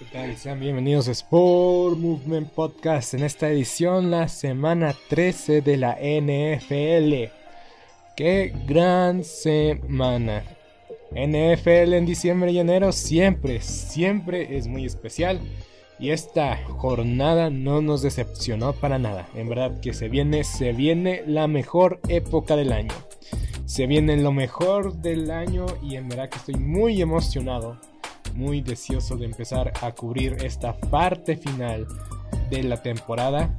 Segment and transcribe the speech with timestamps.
[0.00, 0.34] ¿Qué tal?
[0.38, 7.30] Sean bienvenidos a Sport Movement Podcast en esta edición, la semana 13 de la NFL.
[8.16, 10.42] ¡Qué gran semana!
[11.10, 15.38] NFL en diciembre y enero siempre, siempre es muy especial.
[15.98, 19.28] Y esta jornada no nos decepcionó para nada.
[19.34, 22.94] En verdad que se viene, se viene la mejor época del año.
[23.66, 27.89] Se viene lo mejor del año y en verdad que estoy muy emocionado
[28.34, 31.86] muy deseoso de empezar a cubrir esta parte final
[32.50, 33.56] de la temporada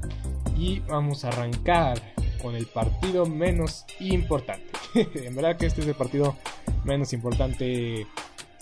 [0.56, 2.00] y vamos a arrancar
[2.40, 4.70] con el partido menos importante.
[4.94, 6.36] en verdad que este es el partido
[6.84, 8.06] menos importante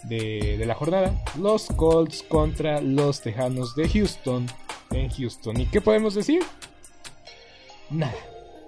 [0.05, 1.23] de, la jornada.
[1.39, 4.47] Los Colts contra los Tejanos de Houston
[4.91, 5.61] en Houston.
[5.61, 6.43] ¿Y qué podemos decir?
[7.91, 8.30] Nada.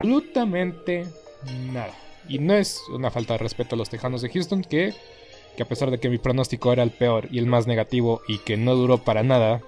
[0.00, 1.06] absolutamente
[1.72, 1.94] nada.
[2.28, 4.94] Y no es una falta de respeto a los Tejanos de Houston, que,
[5.56, 8.38] que a pesar de que mi pronóstico era el peor y el más negativo y
[8.38, 9.60] que no duró para nada,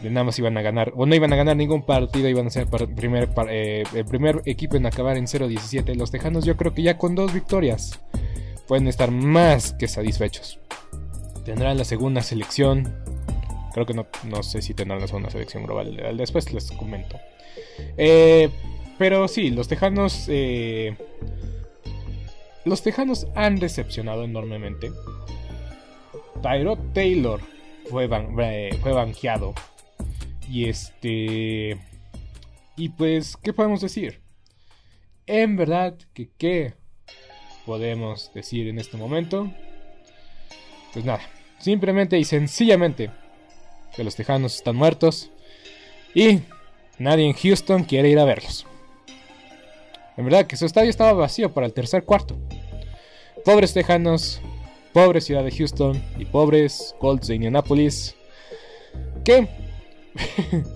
[0.00, 2.50] de nada más iban a ganar, o no iban a ganar ningún partido, iban a
[2.50, 5.94] ser primer, eh, el primer equipo en acabar en 0-17.
[5.96, 8.00] Los Tejanos yo creo que ya con dos victorias
[8.66, 10.60] pueden estar más que satisfechos.
[11.44, 12.94] Tendrán la segunda selección.
[13.74, 16.16] Creo que no, no sé si tendrán la segunda selección global.
[16.16, 17.18] Después les comento.
[17.96, 18.50] Eh,
[19.02, 20.26] pero sí, los Tejanos.
[20.28, 20.96] Eh,
[22.64, 24.92] los Tejanos han decepcionado enormemente.
[26.40, 27.40] Tyrod Taylor
[27.90, 29.54] fue, eh, fue banqueado.
[30.48, 31.80] Y este.
[32.76, 34.20] Y pues, ¿qué podemos decir?
[35.26, 36.74] En verdad, que qué
[37.66, 39.52] podemos decir en este momento.
[40.92, 41.28] Pues nada,
[41.58, 43.10] simplemente y sencillamente
[43.96, 45.32] que los Tejanos están muertos
[46.14, 46.42] y
[47.00, 48.64] nadie en Houston quiere ir a verlos.
[50.16, 52.36] En verdad que su estadio estaba vacío para el tercer cuarto.
[53.44, 54.40] Pobres Tejanos,
[54.92, 58.14] pobre ciudad de Houston y pobres Colts de Indianapolis.
[59.24, 59.48] Que,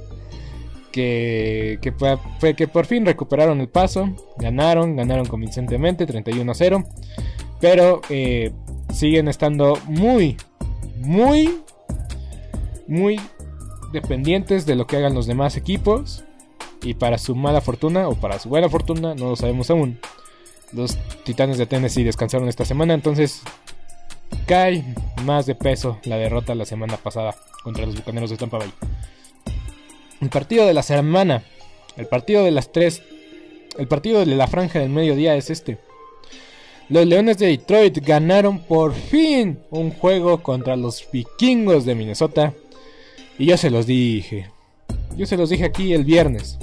[0.93, 6.85] que, que fue que por fin recuperaron el paso, ganaron, ganaron convincentemente 31 a 0.
[7.61, 8.53] Pero eh,
[8.93, 10.37] siguen estando muy,
[10.99, 11.63] muy,
[12.87, 13.21] muy
[13.93, 16.26] dependientes de lo que hagan los demás equipos.
[16.87, 19.99] Y para su mala fortuna o para su buena fortuna, no lo sabemos aún.
[20.73, 23.43] Los Titanes de Tennessee descansaron esta semana, entonces
[24.47, 24.85] cae
[25.25, 27.35] más de peso la derrota la semana pasada
[27.65, 28.73] contra los Bucaneros de Tampa Bay.
[30.21, 31.43] El partido de la semana,
[31.97, 33.03] el partido de las tres,
[33.79, 35.79] el partido de la franja del mediodía es este.
[36.89, 42.55] Los Leones de Detroit ganaron por fin un juego contra los vikingos de Minnesota.
[43.41, 44.51] Y yo se los dije.
[45.17, 46.59] Yo se los dije aquí el viernes.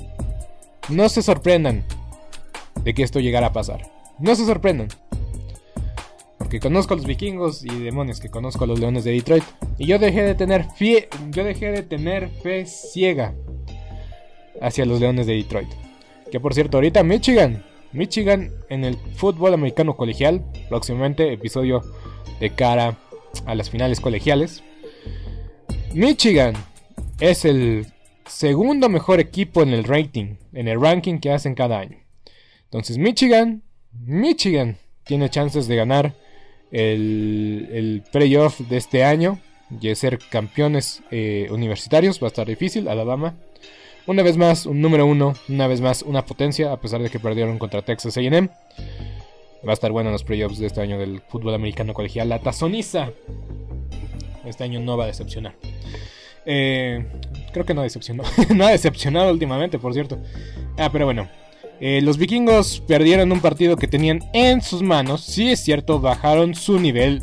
[0.90, 1.84] No se sorprendan
[2.84, 3.92] de que esto llegara a pasar.
[4.20, 4.88] No se sorprendan.
[6.38, 9.44] Porque conozco a los vikingos y demonios que conozco a los leones de Detroit.
[9.78, 13.34] Y yo dejé de tener fe, yo dejé de tener fe ciega
[14.62, 15.70] hacia los leones de Detroit.
[16.32, 17.64] Que por cierto, ahorita Michigan
[17.94, 21.82] Michigan en el fútbol americano colegial, próximamente episodio
[22.40, 22.98] de cara
[23.46, 24.64] a las finales colegiales.
[25.94, 26.56] Michigan
[27.20, 27.86] es el
[28.26, 31.98] segundo mejor equipo en el rating, en el ranking que hacen cada año.
[32.66, 36.14] Entonces Michigan, Michigan tiene chances de ganar
[36.72, 39.40] el, el playoff de este año
[39.70, 42.22] y de ser campeones eh, universitarios.
[42.22, 42.88] Va a estar difícil.
[42.88, 43.36] Alabama
[44.06, 47.20] una vez más, un número uno, una vez más, una potencia, a pesar de que
[47.20, 48.50] perdieron contra Texas AM.
[49.66, 52.28] Va a estar bueno en los playoffs de este año del fútbol americano colegial.
[52.28, 53.12] La tazoniza.
[54.44, 55.56] Este año no va a decepcionar.
[56.46, 57.06] Eh,
[57.52, 58.24] creo que no decepcionó.
[58.56, 60.20] no ha decepcionado últimamente, por cierto.
[60.78, 61.30] Ah, pero bueno.
[61.80, 65.22] Eh, los vikingos perdieron un partido que tenían en sus manos.
[65.22, 67.22] Sí es cierto, bajaron su nivel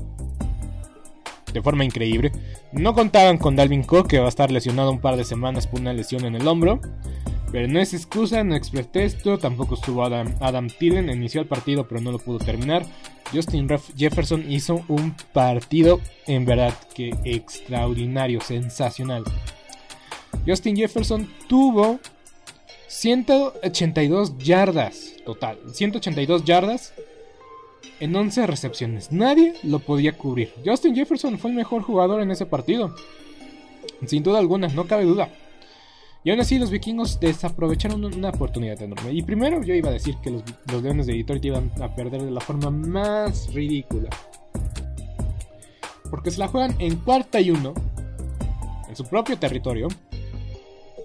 [1.53, 2.33] de forma increíble.
[2.73, 5.81] No contaban con Dalvin Cook, que va a estar lesionado un par de semanas por
[5.81, 6.81] una lesión en el hombro.
[7.53, 9.39] Pero no es excusa, no es pretexto.
[9.39, 10.69] Tampoco estuvo Adam, Adam.
[10.81, 12.85] Inició el partido, pero no lo pudo terminar.
[13.33, 19.25] Justin Jefferson hizo un partido en verdad que extraordinario, sensacional.
[20.47, 22.01] Justin Jefferson tuvo
[22.89, 25.59] 182 yardas total.
[25.73, 26.93] 182 yardas
[28.01, 29.13] en 11 recepciones.
[29.13, 30.53] Nadie lo podía cubrir.
[30.65, 32.95] Justin Jefferson fue el mejor jugador en ese partido.
[34.07, 35.29] Sin duda alguna, no cabe duda.
[36.23, 39.13] Y aún así los vikingos desaprovecharon una oportunidad enorme.
[39.13, 40.43] Y primero yo iba a decir que los,
[40.83, 44.11] Leones de Detroit iban a perder de la forma más ridícula.
[46.11, 47.73] Porque se la juegan en cuarta y uno.
[48.89, 49.89] En su propio territorio.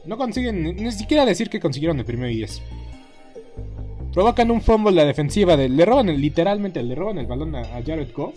[0.06, 2.62] No consiguen ni siquiera decir que consiguieron el primero y diez.
[4.14, 5.56] Provocan un fumble la defensiva.
[5.56, 8.36] De, le roban literalmente, le roban el balón a, Jared Goff.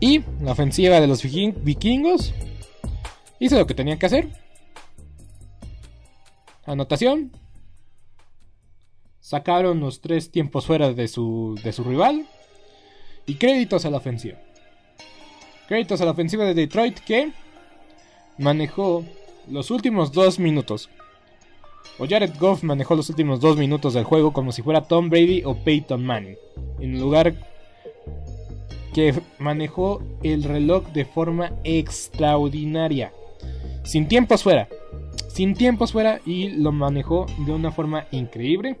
[0.00, 2.32] Y la ofensiva de los vikingos
[3.38, 4.45] hizo lo que tenían que hacer.
[6.66, 7.32] Anotación.
[9.20, 12.26] Sacaron los tres tiempos fuera de su, de su rival.
[13.26, 14.38] Y créditos a la ofensiva.
[15.68, 17.32] Créditos a la ofensiva de Detroit que
[18.38, 19.04] manejó
[19.48, 20.90] los últimos dos minutos
[21.98, 25.42] o Jared Goff manejó los últimos dos minutos del juego como si fuera Tom Brady
[25.44, 26.36] o Peyton Manning,
[26.78, 27.34] en lugar
[28.92, 33.12] que manejó el reloj de forma extraordinaria,
[33.84, 34.68] sin tiempos fuera,
[35.28, 38.78] sin tiempos fuera y lo manejó de una forma increíble.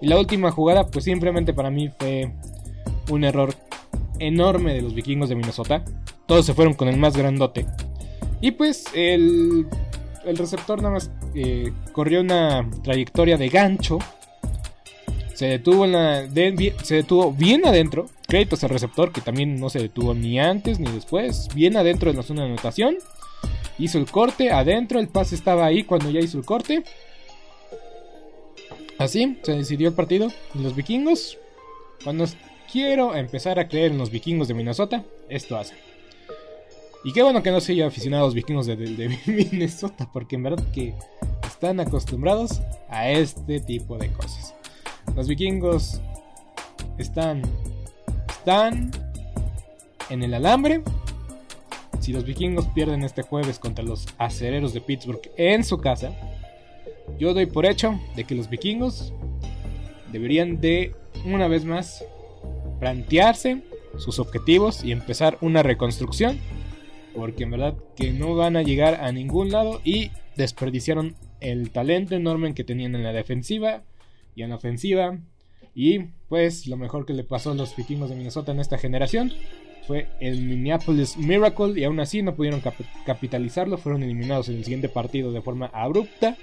[0.00, 2.32] Y la última jugada, pues simplemente para mí fue
[3.10, 3.54] un error
[4.18, 5.84] enorme de los vikingos de Minnesota.
[6.26, 7.66] Todos se fueron con el más grandote.
[8.40, 9.66] Y pues el
[10.24, 13.98] el receptor nada más eh, corrió una trayectoria de gancho.
[15.34, 16.28] Se detuvo, en la,
[16.82, 18.06] se detuvo bien adentro.
[18.28, 21.48] Créditos al receptor que también no se detuvo ni antes ni después.
[21.54, 22.96] Bien adentro de la zona de anotación.
[23.80, 25.00] Hizo el corte adentro.
[25.00, 26.84] El pase estaba ahí cuando ya hizo el corte.
[28.98, 30.30] Así se decidió el partido.
[30.54, 31.38] los vikingos.
[32.04, 32.26] Cuando
[32.70, 35.74] quiero empezar a creer en los vikingos de Minnesota, esto hace.
[37.02, 38.76] Y qué bueno que no soy aficionados vikingos de,
[39.26, 40.94] Minnesota, porque en verdad que
[41.46, 44.54] están acostumbrados a este tipo de cosas.
[45.16, 46.00] Los vikingos
[46.98, 47.42] están,
[48.28, 48.90] están
[50.10, 50.82] en el alambre.
[52.00, 56.12] Si los vikingos pierden este jueves contra los acereros de Pittsburgh en su casa,
[57.18, 59.12] yo doy por hecho de que los vikingos
[60.10, 62.04] deberían de, una vez más,
[62.80, 63.62] plantearse
[63.98, 66.40] sus objetivos y empezar una reconstrucción
[67.14, 72.14] porque en verdad que no van a llegar a ningún lado y desperdiciaron el talento
[72.14, 73.82] enorme que tenían en la defensiva
[74.34, 75.18] y en la ofensiva.
[75.74, 79.32] Y pues lo mejor que le pasó a los vikingos de Minnesota en esta generación
[79.86, 82.62] fue el Minneapolis Miracle y aún así no pudieron
[83.06, 86.36] capitalizarlo, fueron eliminados en el siguiente partido de forma abrupta.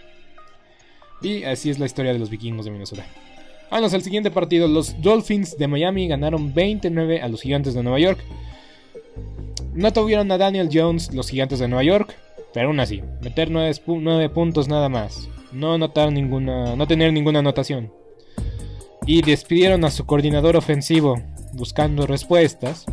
[1.21, 3.05] Y así es la historia de los vikingos de Minnesota.
[3.69, 7.99] Vamos al siguiente partido, los Dolphins de Miami ganaron 29 a los gigantes de Nueva
[7.99, 8.19] York.
[9.73, 12.15] No tuvieron a Daniel Jones los gigantes de Nueva York,
[12.53, 17.91] pero aún así, meter 9, puntos nada más, no ninguna, no tener ninguna anotación.
[19.05, 21.21] Y despidieron a su coordinador ofensivo
[21.53, 22.85] buscando respuestas.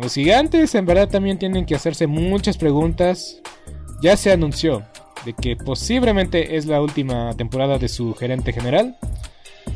[0.00, 3.40] Los gigantes en verdad también tienen que hacerse muchas preguntas.
[4.02, 4.82] Ya se anunció
[5.24, 8.96] de que posiblemente es la última temporada de su gerente general.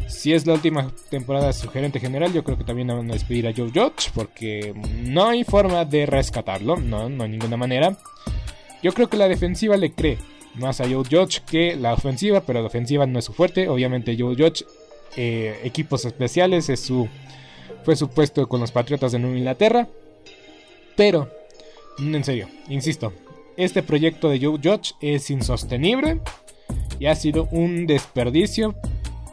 [0.08, 3.14] Si es la última temporada de su gerente general, yo creo que también van a
[3.14, 7.96] despedir a Joe Judge porque no hay forma de rescatarlo, no, no hay ninguna manera.
[8.82, 10.18] Yo creo que la defensiva le cree
[10.54, 13.68] más a Joe Judge que la ofensiva, pero la ofensiva no es su fuerte.
[13.68, 14.64] Obviamente Joe Judge,
[15.16, 17.08] eh, equipos especiales, es su,
[17.84, 19.88] fue su puesto con los Patriotas de Nueva Inglaterra.
[20.96, 21.30] Pero,
[21.98, 23.12] en serio, insisto,
[23.56, 26.20] este proyecto de Joe Judge es insostenible
[26.98, 28.74] y ha sido un desperdicio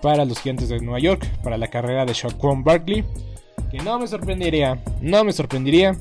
[0.01, 3.05] para los gigantes de Nueva York, para la carrera de Shaquan Barkley,
[3.71, 5.95] que no me sorprendería, no me sorprendería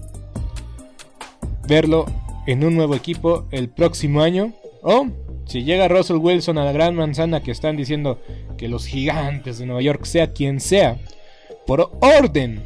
[1.67, 2.07] verlo
[2.47, 4.53] en un nuevo equipo el próximo año.
[4.83, 5.07] O
[5.47, 8.21] si llega Russell Wilson a la gran manzana que están diciendo
[8.57, 10.99] que los gigantes de Nueva York, sea quien sea,
[11.67, 12.63] por orden,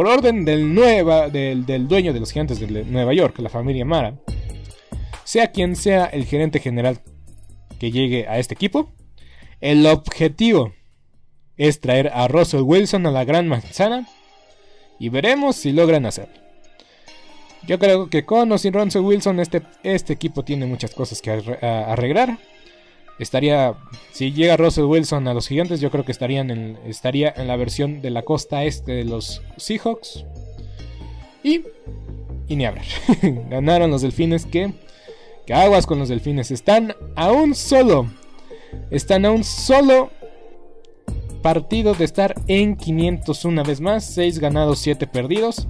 [0.00, 3.84] por orden del, nueva, del, del dueño de los gigantes de Nueva York, la familia
[3.84, 4.14] Mara,
[5.24, 7.00] sea quien sea el gerente general
[7.78, 8.90] que llegue a este equipo,
[9.60, 10.72] el objetivo
[11.58, 14.08] es traer a Russell Wilson a la gran manzana
[14.98, 16.40] y veremos si logran hacerlo.
[17.66, 21.30] Yo creo que con o sin Russell Wilson este, este equipo tiene muchas cosas que
[21.30, 22.38] arreglar.
[23.20, 23.74] Estaría,
[24.12, 28.00] si llega Russell Wilson a los gigantes, yo creo que estarían estaría en la versión
[28.00, 30.24] de la costa este de los Seahawks.
[31.44, 31.60] Y,
[32.48, 32.86] y ni hablar.
[33.50, 34.72] Ganaron los delfines que
[35.52, 36.50] aguas con los delfines.
[36.50, 38.06] Están a un solo.
[38.90, 40.10] Están a un solo
[41.42, 44.06] partido de estar en 500 una vez más.
[44.14, 45.68] 6 ganados, 7 perdidos.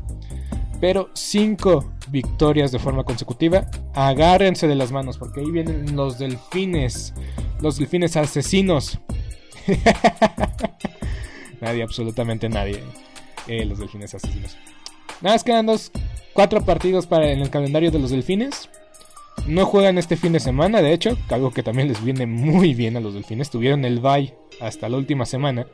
[0.81, 3.69] Pero 5 victorias de forma consecutiva.
[3.95, 7.15] Agárrense de las manos porque ahí vienen los delfines.
[7.61, 8.99] Los delfines asesinos.
[11.61, 12.83] nadie, absolutamente nadie.
[13.47, 14.57] Eh, los delfines asesinos.
[15.21, 15.91] Nada más quedan dos,
[16.33, 18.71] cuatro partidos para en el calendario de los delfines.
[19.47, 22.97] No juegan este fin de semana, de hecho, algo que también les viene muy bien
[22.97, 23.51] a los delfines.
[23.51, 25.67] Tuvieron el bye hasta la última semana.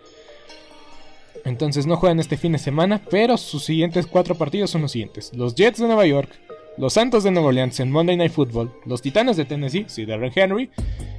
[1.46, 5.30] Entonces no juegan este fin de semana, pero sus siguientes cuatro partidos son los siguientes.
[5.32, 6.28] Los Jets de Nueva York,
[6.76, 10.32] los Santos de Nueva Orleans en Monday Night Football, los Titanes de Tennessee, sí, de
[10.34, 10.70] Henry,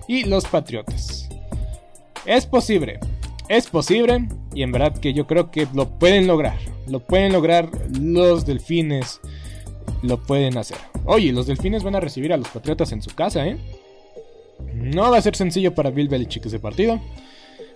[0.05, 1.29] y los Patriotas.
[2.25, 2.99] Es posible,
[3.47, 6.57] es posible, y en verdad que yo creo que lo pueden lograr.
[6.87, 9.21] Lo pueden lograr los delfines
[10.03, 10.77] lo pueden hacer.
[11.05, 13.57] Oye, los delfines van a recibir a los patriotas en su casa, ¿eh?
[14.73, 16.99] No va a ser sencillo para Bill Belichick ese partido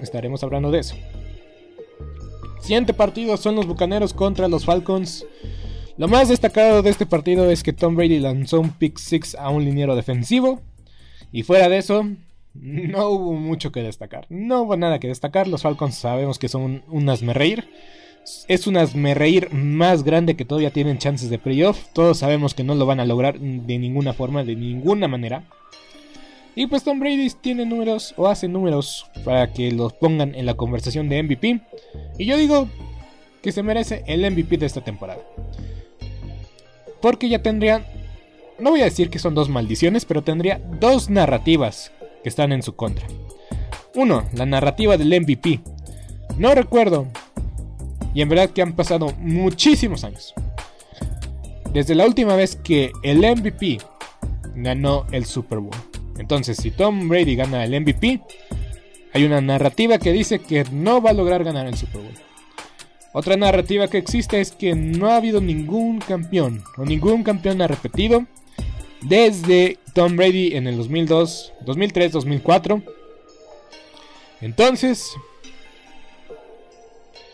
[0.00, 0.96] Estaremos hablando de eso.
[2.60, 5.26] Siguiente partido son los Bucaneros contra los Falcons.
[5.96, 9.50] Lo más destacado de este partido es que Tom Brady lanzó un pick six a
[9.50, 10.60] un liniero defensivo.
[11.30, 12.08] Y fuera de eso,
[12.54, 14.26] no hubo mucho que destacar.
[14.30, 15.46] No hubo nada que destacar.
[15.46, 17.68] Los Falcons sabemos que son un reír.
[18.48, 18.76] Es un
[19.14, 21.86] reír más grande que todavía tienen chances de playoff.
[21.92, 25.44] Todos sabemos que no lo van a lograr de ninguna forma, de ninguna manera.
[26.56, 30.54] Y pues Tom Brady tiene números o hace números para que los pongan en la
[30.54, 31.60] conversación de MVP.
[32.18, 32.68] Y yo digo
[33.42, 35.20] que se merece el MVP de esta temporada.
[37.00, 37.84] Porque ya tendría,
[38.58, 41.92] no voy a decir que son dos maldiciones, pero tendría dos narrativas
[42.22, 43.06] que están en su contra.
[43.94, 45.60] Uno, la narrativa del MVP.
[46.38, 47.08] No recuerdo,
[48.14, 50.32] y en verdad que han pasado muchísimos años.
[51.72, 53.78] Desde la última vez que el MVP
[54.54, 55.74] ganó el Super Bowl.
[56.24, 58.18] Entonces, si Tom Brady gana el MVP,
[59.12, 62.14] hay una narrativa que dice que no va a lograr ganar el Super Bowl.
[63.12, 67.66] Otra narrativa que existe es que no ha habido ningún campeón o ningún campeón ha
[67.66, 68.24] repetido
[69.02, 72.82] desde Tom Brady en el 2002, 2003, 2004.
[74.40, 75.12] Entonces,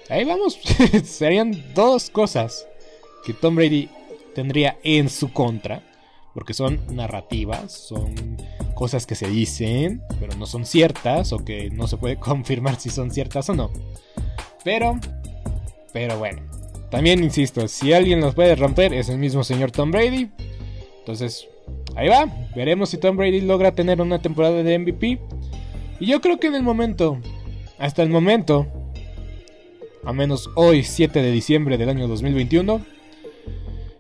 [0.09, 0.59] ahí vamos.
[1.05, 2.67] Serían dos cosas
[3.25, 3.89] que Tom Brady
[4.35, 5.81] tendría en su contra,
[6.35, 8.37] porque son narrativas, son
[8.75, 12.91] cosas que se dicen, pero no son ciertas o que no se puede confirmar si
[12.91, 13.71] son ciertas o no.
[14.65, 14.99] Pero
[15.93, 16.43] pero bueno,
[16.91, 20.31] también insisto, si alguien los puede romper es el mismo señor Tom Brady.
[21.01, 21.49] Entonces,
[21.97, 22.27] ahí va.
[22.55, 25.19] Veremos si Tom Brady logra tener una temporada de MVP.
[25.99, 27.19] Y yo creo que en el momento,
[27.79, 28.67] hasta el momento,
[30.05, 32.81] a menos hoy, 7 de diciembre del año 2021,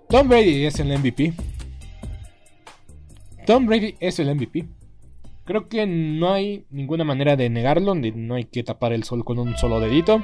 [0.08, 1.32] Tom Brady es el MVP.
[3.50, 4.69] Tom Brady es el MVP.
[5.45, 9.40] Creo que no hay ninguna manera de negarlo, no hay que tapar el sol con
[9.40, 10.23] un solo dedito.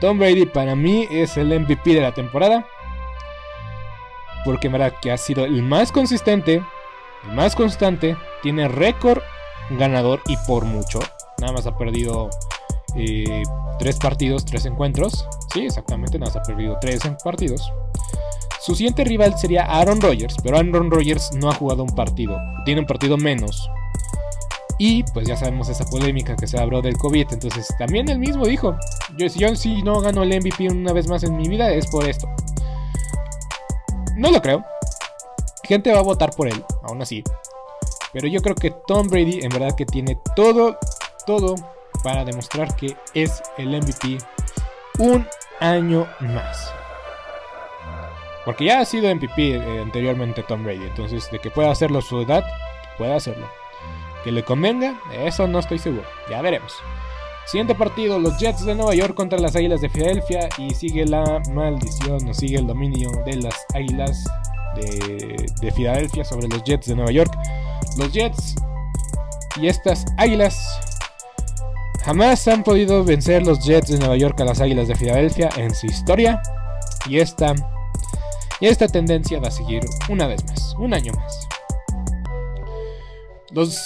[0.00, 2.66] Tom Brady para mí es el MVP de la temporada.
[4.46, 6.62] Porque en verdad que ha sido el más consistente,
[7.24, 9.20] el más constante, tiene récord
[9.68, 11.00] ganador y por mucho.
[11.38, 12.30] Nada más ha perdido
[12.96, 13.42] eh,
[13.78, 15.28] tres partidos, tres encuentros.
[15.52, 17.70] Sí, exactamente, nada más ha perdido tres partidos.
[18.64, 22.82] Su siguiente rival sería Aaron Rodgers, pero Aaron Rodgers no ha jugado un partido, tiene
[22.82, 23.68] un partido menos.
[24.78, 27.26] Y pues ya sabemos esa polémica que se abrió del COVID.
[27.32, 28.76] Entonces también él mismo dijo,
[29.18, 31.88] yo, si yo si no gano el MVP una vez más en mi vida es
[31.88, 32.28] por esto.
[34.16, 34.64] No lo creo.
[35.64, 37.24] Gente va a votar por él, aún así.
[38.12, 40.78] Pero yo creo que Tom Brady en verdad que tiene todo,
[41.26, 41.56] todo
[42.04, 44.18] para demostrar que es el MVP
[45.00, 45.26] un
[45.58, 46.72] año más.
[48.44, 50.84] Porque ya ha sido MVP eh, anteriormente Tom Brady.
[50.84, 52.44] Entonces, de que pueda hacerlo a su edad,
[52.98, 53.48] puede hacerlo.
[54.24, 56.04] Que le convenga, eso no estoy seguro.
[56.30, 56.74] Ya veremos.
[57.46, 61.42] Siguiente partido, los Jets de Nueva York contra las Águilas de Filadelfia y sigue la
[61.52, 64.24] maldición o sigue el dominio de las Águilas
[64.76, 67.32] de, de Filadelfia sobre los Jets de Nueva York.
[67.98, 68.54] Los Jets
[69.60, 70.56] y estas Águilas
[72.04, 75.74] jamás han podido vencer los Jets de Nueva York a las Águilas de Filadelfia en
[75.74, 76.40] su historia
[77.08, 77.54] y esta,
[78.62, 81.48] y esta tendencia va a seguir una vez más, un año más.
[83.50, 83.76] Los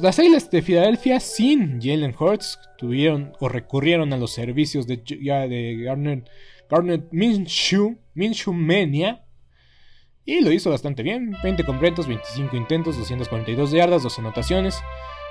[0.00, 5.76] las Águilas de Filadelfia sin Jalen Hurts tuvieron o recurrieron a los servicios de, de
[5.84, 9.24] Garner, Minshew, Minshew Mania.
[10.24, 11.36] Y lo hizo bastante bien.
[11.42, 14.80] 20 completos, 25 intentos, 242 yardas, 2 anotaciones.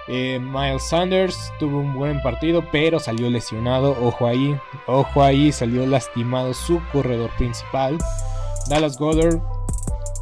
[0.08, 3.98] Eh, Miles Sanders tuvo un buen partido, pero salió lesionado.
[4.00, 7.98] Ojo ahí, ojo ahí, salió lastimado su corredor principal.
[8.68, 9.42] Dallas Goddard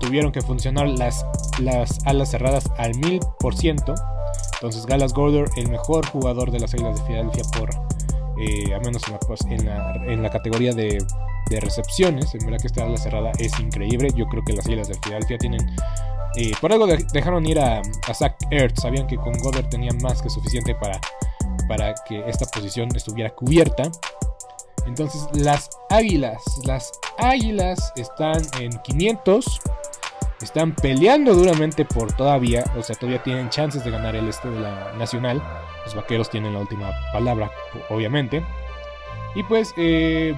[0.02, 1.26] tuvieron que funcionar las,
[1.60, 3.94] las alas cerradas al 1000%.
[4.54, 7.70] Entonces Galas Goddard, el mejor jugador de las Águilas de Filadelfia por,
[8.40, 9.04] eh, al menos
[9.50, 11.04] en la, en la, categoría de,
[11.50, 14.10] de, recepciones, en verdad que esta ala cerrada es increíble.
[14.16, 15.62] Yo creo que las Águilas de Filadelfia tienen...
[16.38, 20.22] Eh, por algo dejaron ir a, a Zach Ertz, sabían que con Goddard tenían más
[20.22, 21.00] que suficiente para,
[21.68, 23.92] para que esta posición estuviera cubierta.
[24.92, 29.62] Entonces las águilas, las águilas están en 500
[30.42, 34.60] están peleando duramente por todavía, o sea, todavía tienen chances de ganar el este de
[34.60, 35.42] la nacional.
[35.86, 37.52] Los vaqueros tienen la última palabra,
[37.90, 38.44] obviamente.
[39.36, 40.36] Y pues, eh,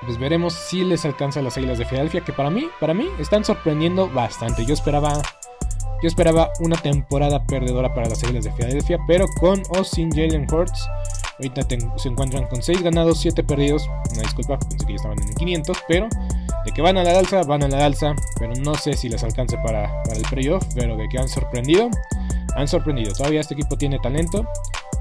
[0.00, 3.44] pues veremos si les alcanza las Águilas de Filadelfia, que para mí, para mí están
[3.44, 4.64] sorprendiendo bastante.
[4.64, 5.20] Yo esperaba,
[6.02, 10.46] yo esperaba una temporada perdedora para las Águilas de Filadelfia, pero con o sin Jalen
[10.50, 10.88] Hurts.
[11.42, 13.88] Ahorita se encuentran con 6 ganados, 7 perdidos.
[14.12, 16.08] Una disculpa, pensé que ya estaban en 500, pero
[16.64, 19.24] de que van a la alza, van a la alza, pero no sé si les
[19.24, 21.90] alcance para, el playoff, pero de que han sorprendido,
[22.54, 23.12] han sorprendido.
[23.12, 24.46] Todavía este equipo tiene talento,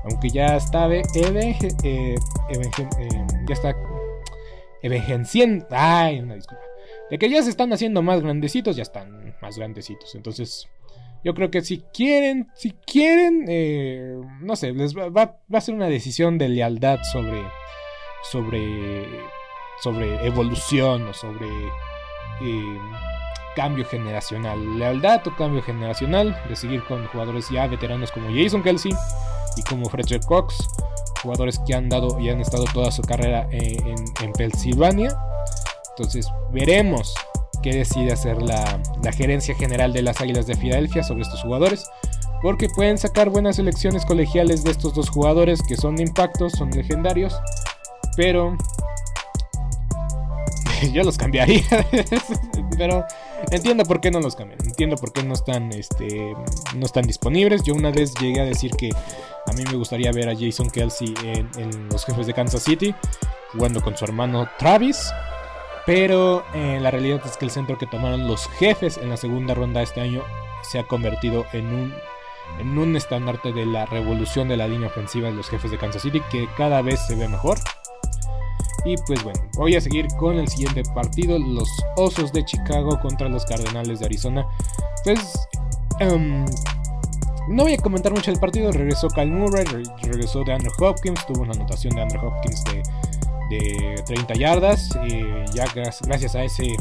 [0.04, 2.16] aunque ya está eh, eh,
[3.48, 3.76] ya está
[4.82, 5.68] envejeciendo.
[5.70, 6.64] Ay, una disculpa.
[7.12, 10.16] De que ya se están haciendo más grandecitos, ya están más grandecitos.
[10.16, 10.68] Entonces,
[11.24, 15.76] yo creo que si quieren, si quieren, eh, no sé, les va, va, a ser
[15.76, 17.44] una decisión de lealtad sobre,
[18.24, 19.08] sobre,
[19.82, 21.48] sobre evolución o sobre
[22.42, 22.80] eh,
[23.56, 24.80] cambio generacional.
[24.80, 28.94] Lealtad o cambio generacional, de seguir con jugadores ya veteranos como Jason Kelsey
[29.58, 30.58] y como Frederick Cox,
[31.22, 35.16] jugadores que han dado y han estado toda su carrera en, en Pensilvania.
[35.92, 37.14] Entonces veremos
[37.62, 41.90] qué decide hacer la, la, gerencia general de las Águilas de Filadelfia sobre estos jugadores.
[42.42, 46.72] Porque pueden sacar buenas selecciones colegiales de estos dos jugadores que son de impacto, son
[46.72, 47.40] legendarios.
[48.16, 48.58] Pero
[50.94, 51.64] yo los cambiaría.
[52.78, 53.06] pero
[53.52, 54.60] entiendo por qué no los cambian.
[54.66, 56.36] Entiendo por qué no están, este,
[56.76, 57.64] no están disponibles.
[57.64, 61.14] Yo una vez llegué a decir que a mí me gustaría ver a Jason Kelsey
[61.24, 62.96] en los jefes de Kansas City
[63.52, 65.12] jugando con su hermano Travis.
[65.86, 69.54] Pero eh, la realidad es que el centro que tomaron los jefes en la segunda
[69.54, 70.24] ronda este año
[70.64, 71.94] se ha convertido en un,
[72.60, 76.04] en un estandarte de la revolución de la línea ofensiva de los jefes de Kansas
[76.04, 77.58] City que cada vez se ve mejor.
[78.86, 83.30] Y pues bueno, voy a seguir con el siguiente partido, los Osos de Chicago contra
[83.30, 84.46] los Cardenales de Arizona.
[85.04, 85.48] Pues
[86.02, 86.46] um,
[87.48, 89.66] no voy a comentar mucho del partido, regresó Kyle Murray,
[90.04, 92.84] regresó de Andrew Hopkins, tuvo una anotación de Andrew Hopkins de
[93.52, 94.90] de 30 yardas.
[95.54, 96.76] ya gracias a ese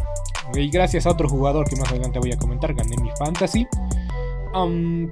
[0.55, 3.67] y gracias a otro jugador que más adelante voy a comentar, gané mi fantasy.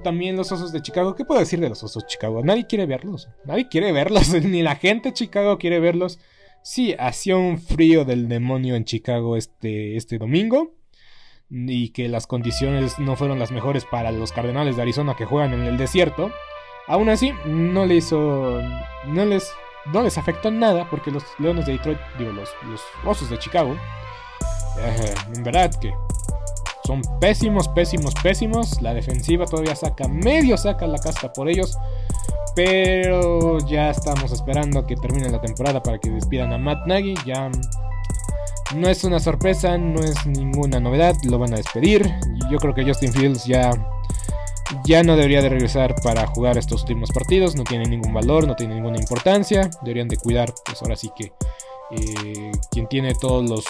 [0.03, 1.15] también los Osos de Chicago.
[1.15, 2.43] ¿Qué puedo decir de los Osos de Chicago?
[2.43, 3.29] Nadie quiere verlos.
[3.45, 4.29] Nadie quiere verlos.
[4.43, 6.19] Ni la gente de Chicago quiere verlos.
[6.63, 10.75] Sí, hacía un frío del demonio en Chicago este, este domingo.
[11.51, 15.55] Y que las condiciones no fueron las mejores para los Cardenales de Arizona que juegan
[15.55, 16.31] en el desierto.
[16.87, 18.61] Aún así, no le hizo.
[19.07, 19.51] No les
[19.87, 23.77] no les afectó nada porque los Leones de Detroit, digo, los, los Osos de Chicago,
[24.79, 25.93] eh, en verdad que
[26.89, 28.81] son pésimos, pésimos, pésimos.
[28.81, 31.77] La defensiva todavía saca, medio saca la casta por ellos.
[32.57, 37.15] Pero ya estamos esperando que termine la temporada para que despidan a Matt Nagy.
[37.27, 37.51] Ya
[38.75, 41.15] no es una sorpresa, no es ninguna novedad.
[41.25, 42.11] Lo van a despedir.
[42.51, 43.71] Yo creo que Justin Fields ya
[44.85, 48.57] ya no debería de regresar para jugar estos últimos partidos, no tiene ningún valor, no
[48.57, 51.33] tiene ninguna importancia, deberían de cuidar, pues ahora sí que
[51.91, 53.65] eh, quien tiene todos los,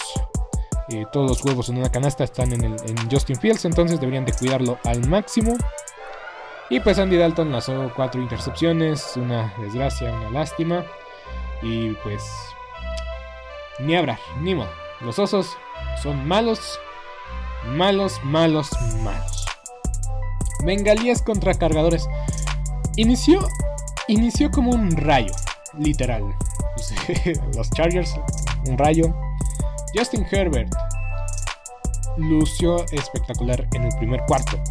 [0.89, 4.33] eh, todos los huevos en una canasta están en, en, Justin Fields, entonces deberían de
[4.33, 5.55] cuidarlo al máximo.
[6.69, 10.85] Y pues Andy Dalton lanzó cuatro intercepciones, una desgracia, una lástima.
[11.63, 12.23] Y pues
[13.79, 14.69] ni habrá, ni modo.
[15.01, 15.57] Los osos
[16.01, 16.79] son malos,
[17.65, 18.69] malos, malos,
[19.01, 19.48] malos.
[20.63, 22.07] Bengalíes contra cargadores.
[22.95, 23.47] Inició,
[24.07, 25.33] inició como un rayo,
[25.77, 26.23] literal.
[27.55, 28.15] Los Chargers,
[28.67, 29.13] un rayo.
[29.95, 30.71] Justin Herbert
[32.17, 34.61] lució espectacular en el primer cuarto.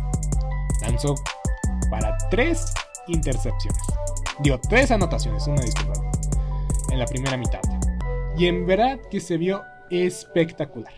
[0.82, 1.14] Lanzó
[1.90, 2.72] para tres
[3.06, 3.82] intercepciones.
[4.40, 6.00] Dio tres anotaciones, una disculpa.
[6.90, 7.60] En la primera mitad.
[8.36, 10.92] Y en verdad que se vio espectacular.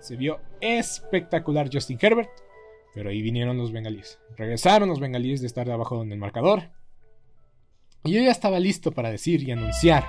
[0.00, 2.30] Se vio espectacular Justin Herbert.
[2.94, 4.18] Pero ahí vinieron los bengalíes.
[4.36, 6.70] Regresaron los bengalíes de estar de abajo en el marcador.
[8.04, 10.06] Y yo ya estaba listo para decir y anunciar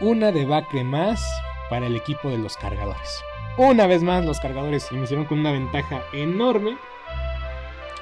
[0.00, 1.22] una debacle más
[1.70, 3.22] para el equipo de los cargadores.
[3.58, 6.78] Una vez más los cargadores iniciaron con una ventaja enorme.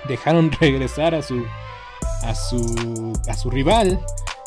[0.09, 1.45] Dejaron regresar a su
[2.23, 4.01] a su a su rival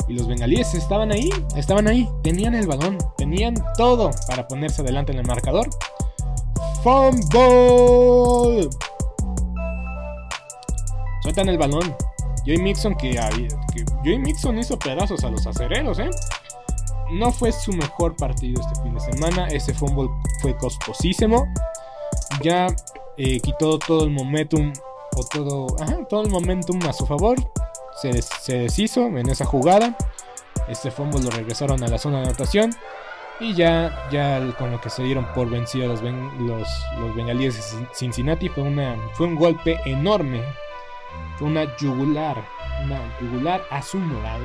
[0.08, 5.12] y los bengalíes estaban ahí, estaban ahí, tenían el balón, tenían todo para ponerse adelante
[5.12, 5.68] en el marcador
[6.82, 8.70] Fumble.
[11.22, 11.96] Sueltan el balón.
[12.46, 13.20] Joey Mixon que,
[14.02, 16.08] que Mixon hizo pedazos a los acereros, ¿eh?
[17.12, 19.48] No fue su mejor partido este fin de semana.
[19.48, 20.08] Ese fumble
[20.40, 21.46] fue costosísimo.
[22.42, 22.68] Ya
[23.18, 24.72] eh, quitó todo el momentum
[25.16, 25.66] o todo,
[26.08, 27.36] todo el momentum a su favor.
[28.00, 29.96] Se, se deshizo en esa jugada.
[30.68, 32.70] Este fumble lo regresaron a la zona de anotación.
[33.40, 37.86] Y ya, ya con lo que se dieron por vencidos los, los, los, bengalíes de
[37.94, 40.42] Cincinnati fue, una, fue un golpe enorme.
[41.38, 42.44] Fue una yugular,
[42.84, 44.42] una yugular a su moral.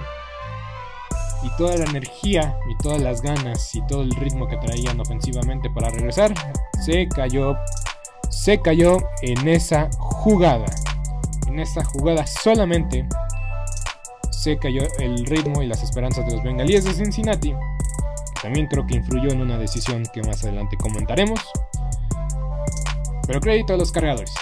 [1.43, 5.69] Y toda la energía y todas las ganas y todo el ritmo que traían ofensivamente
[5.69, 6.33] para regresar
[6.85, 7.57] se cayó,
[8.29, 10.65] se cayó en esa jugada.
[11.47, 13.05] En esa jugada solamente
[14.31, 17.53] se cayó el ritmo y las esperanzas de los bengalíes de Cincinnati
[18.41, 21.39] también creo que influyó en una decisión que más adelante comentaremos.
[23.27, 24.33] Pero crédito a los cargadores.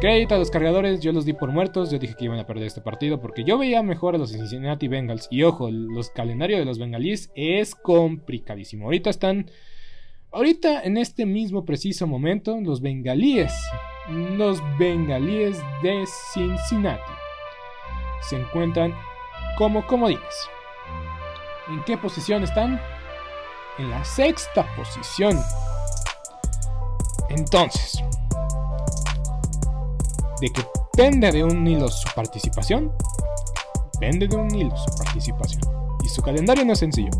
[0.00, 2.66] Crédito a los cargadores, yo los di por muertos, yo dije que iban a perder
[2.66, 5.28] este partido porque yo veía mejor a los Cincinnati Bengals.
[5.30, 8.86] Y ojo, los calendarios de los bengalíes es complicadísimo.
[8.86, 9.48] Ahorita están,
[10.32, 13.54] ahorita en este mismo preciso momento, los bengalíes,
[14.36, 17.12] los bengalíes de Cincinnati
[18.22, 18.92] se encuentran
[19.56, 20.48] como comodines.
[21.68, 22.80] ¿En qué posición están?
[23.78, 25.40] En la sexta posición.
[27.30, 28.02] Entonces,
[30.40, 30.62] de que
[30.96, 32.92] pende de un hilo su participación,
[33.98, 35.62] pende de un hilo su participación.
[36.04, 37.10] Y su calendario no es sencillo.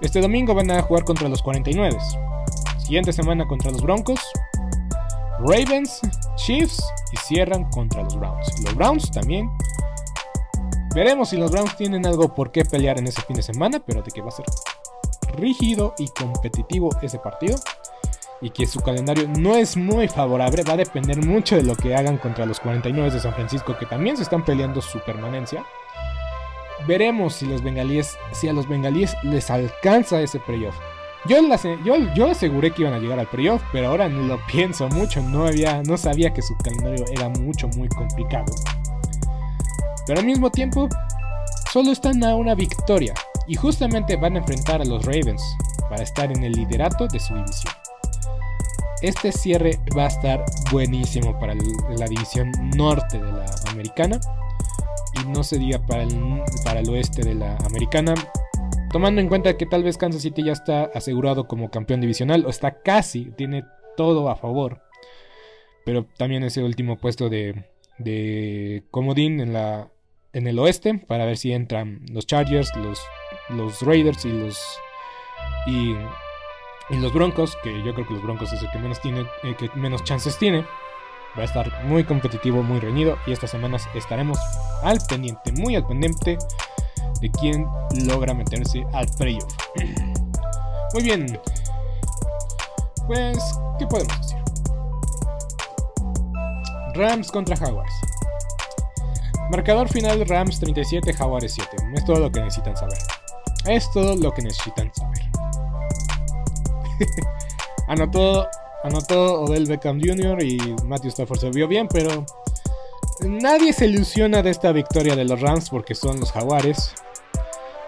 [0.00, 1.96] Este domingo van a jugar contra los 49.
[2.78, 4.20] Siguiente semana contra los Broncos,
[5.38, 6.00] Ravens,
[6.36, 8.62] Chiefs y cierran contra los Browns.
[8.64, 9.50] Los Browns también.
[10.94, 14.02] Veremos si los Browns tienen algo por qué pelear en ese fin de semana, pero
[14.02, 14.44] de que va a ser
[15.32, 17.56] rígido y competitivo ese partido
[18.42, 21.94] y que su calendario no es muy favorable, va a depender mucho de lo que
[21.94, 25.64] hagan contra los 49 de San Francisco que también se están peleando su permanencia.
[26.86, 30.74] Veremos si los bengalíes, si a los bengalíes les alcanza ese playoff.
[31.26, 31.36] Yo,
[31.84, 35.22] yo, yo aseguré que iban a llegar al playoff, pero ahora no lo pienso mucho,
[35.22, 38.52] no, había, no sabía que su calendario era mucho, muy complicado.
[40.04, 40.88] Pero al mismo tiempo,
[41.72, 43.14] solo están a una victoria
[43.46, 45.42] y justamente van a enfrentar a los Ravens
[45.88, 47.72] para estar en el liderato de su división.
[49.02, 54.20] Este cierre va a estar buenísimo para la división norte de la americana.
[55.20, 58.14] Y no se diga para el, para el oeste de la americana.
[58.92, 62.46] Tomando en cuenta que tal vez Kansas City ya está asegurado como campeón divisional.
[62.46, 63.64] O está casi, tiene
[63.96, 64.82] todo a favor.
[65.84, 67.64] Pero también ese último puesto de,
[67.98, 69.90] de comodín en, la,
[70.32, 70.98] en el oeste.
[70.98, 73.00] Para ver si entran los Chargers, los,
[73.50, 74.58] los Raiders y los...
[75.66, 75.94] Y
[76.90, 79.70] los Broncos, que yo creo que los Broncos es el que menos tiene, eh, que
[79.74, 80.66] menos chances tiene.
[81.38, 83.16] Va a estar muy competitivo, muy reñido.
[83.26, 84.38] Y estas semanas estaremos
[84.82, 86.36] al pendiente, muy al pendiente
[87.20, 87.66] de quién
[88.06, 89.52] logra meterse al playoff.
[90.94, 91.40] Muy bien.
[93.06, 93.38] Pues,
[93.78, 94.38] ¿qué podemos decir?
[96.94, 97.92] Rams contra Jaguars.
[99.50, 101.76] Marcador final Rams 37, Jaguars 7.
[101.94, 102.98] Es todo lo que necesitan saber.
[103.66, 105.20] Es todo lo que necesitan saber.
[107.88, 108.48] anotó,
[108.82, 110.42] anotó Odell Beckham Jr.
[110.42, 112.24] y Matthew Stafford se vio bien, pero
[113.20, 116.94] nadie se ilusiona de esta victoria de los Rams porque son los Jaguares.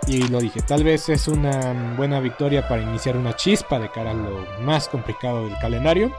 [0.06, 4.10] Y lo dije, tal vez es una buena victoria para iniciar una chispa de cara
[4.10, 6.12] a lo más complicado del calendario.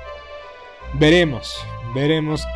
[0.95, 1.55] Veremos,
[1.93, 2.47] veremos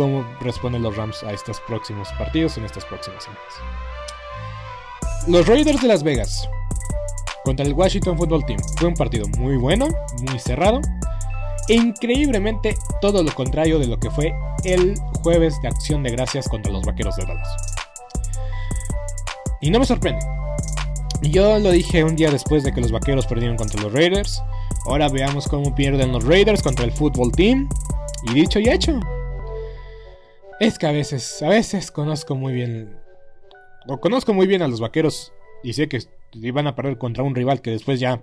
[0.00, 3.44] cómo responden los Rams a estos próximos partidos en estas próximas semanas.
[5.28, 6.48] Los Raiders de Las Vegas
[7.44, 8.58] contra el Washington Football Team.
[8.78, 9.88] Fue un partido muy bueno,
[10.26, 10.80] muy cerrado.
[11.68, 14.32] E increíblemente todo lo contrario de lo que fue
[14.64, 17.48] el jueves de acción de gracias contra los Vaqueros de Dallas.
[19.60, 20.24] Y no me sorprende.
[21.20, 24.42] Yo lo dije un día después de que los Vaqueros perdieron contra los Raiders.
[24.86, 27.68] Ahora veamos cómo pierden los Raiders contra el Football Team.
[28.22, 28.98] Y dicho y hecho.
[30.60, 32.94] Es que a veces, a veces conozco muy bien.
[33.88, 35.32] O conozco muy bien a los vaqueros.
[35.62, 36.00] Y sé que
[36.34, 38.22] iban a perder contra un rival que después ya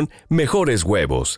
[0.29, 1.37] mejores huevos.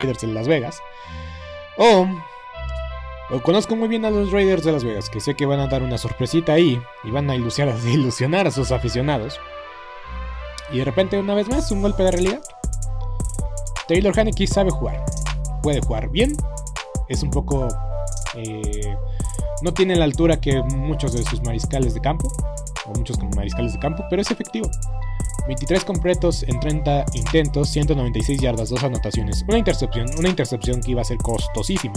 [0.00, 0.80] Raiders de Las Vegas.
[1.76, 2.06] O,
[3.30, 5.66] o, conozco muy bien a los Raiders de Las Vegas, que sé que van a
[5.66, 9.40] dar una sorpresita ahí y van a ilusionar, ilusionar a sus aficionados.
[10.70, 12.40] Y de repente, una vez más, un golpe de realidad.
[13.88, 15.04] Taylor Haneke sabe jugar.
[15.64, 16.36] Puede jugar bien.
[17.08, 17.66] Es un poco...
[18.36, 18.96] Eh,
[19.62, 22.30] no tiene la altura que muchos de sus mariscales de campo.
[22.86, 24.70] O muchos mariscales de campo, pero es efectivo.
[25.48, 31.00] 23 completos en 30 intentos, 196 yardas, 2 anotaciones, una intercepción, una intercepción que iba
[31.00, 31.94] a ser costosísima.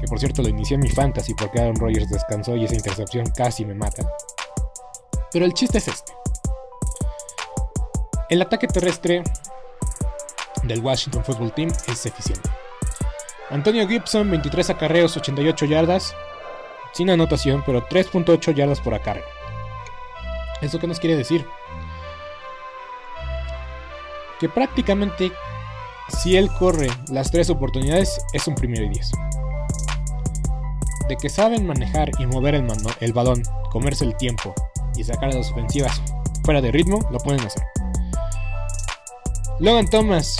[0.00, 3.26] Que por cierto lo inicié en mi fantasy porque Aaron Rodgers descansó y esa intercepción
[3.30, 4.02] casi me mata.
[5.30, 6.12] Pero el chiste es este.
[8.28, 9.22] El ataque terrestre
[10.64, 12.50] del Washington Football Team es eficiente.
[13.50, 16.14] Antonio Gibson, 23 acarreos, 88 yardas,
[16.92, 19.24] sin anotación, pero 3.8 yardas por acarreo.
[20.60, 21.46] ¿Eso qué nos quiere decir?
[24.40, 25.30] Que prácticamente,
[26.08, 29.12] si él corre las tres oportunidades, es un primero y 10.
[31.08, 32.66] De que saben manejar y mover el,
[33.00, 34.54] el balón, comerse el tiempo
[34.96, 36.02] y sacar las ofensivas
[36.44, 37.62] fuera de ritmo, lo pueden hacer.
[39.58, 40.38] Logan Thomas,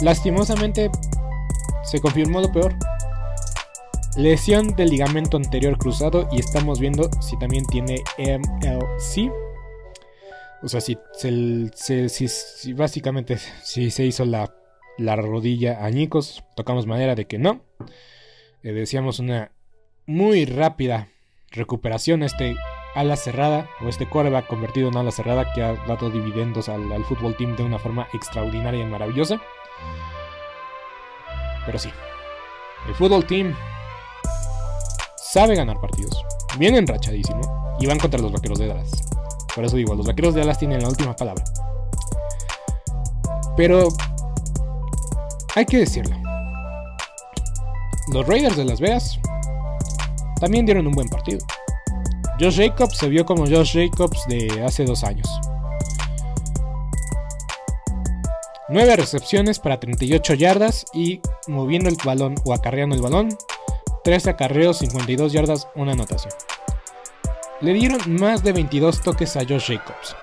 [0.00, 0.90] lastimosamente,
[1.82, 2.74] se confirmó lo peor.
[4.16, 9.32] Lesión del ligamento anterior cruzado y estamos viendo si también tiene MLC.
[10.62, 10.98] O sea, si,
[11.76, 14.52] si, básicamente si se hizo la,
[14.96, 17.62] la, rodilla añicos, tocamos madera de que no.
[18.62, 19.52] Le decíamos una
[20.06, 21.08] muy rápida
[21.50, 22.56] recuperación este
[22.94, 27.04] ala cerrada o este coreback convertido en ala cerrada que ha dado dividendos al, al
[27.04, 29.40] fútbol team de una forma extraordinaria y maravillosa.
[31.66, 31.90] Pero sí,
[32.88, 33.54] el fútbol team
[35.16, 36.24] sabe ganar partidos,
[36.58, 39.17] viene enrachadísimo y van contra los vaqueros de Dallas.
[39.54, 41.44] Por eso digo, los vaqueros de Dallas tienen la última palabra.
[43.56, 43.88] Pero
[45.54, 46.16] hay que decirlo.
[48.12, 49.18] Los Raiders de Las Vegas
[50.40, 51.40] también dieron un buen partido.
[52.40, 55.28] Josh Jacobs se vio como Josh Jacobs de hace dos años.
[58.70, 63.30] 9 recepciones para 38 yardas y moviendo el balón o acarreando el balón,
[64.04, 66.34] 13 acarreos, 52 yardas, una anotación.
[67.60, 70.16] Le dieron más de 22 toques a Josh Jacobs.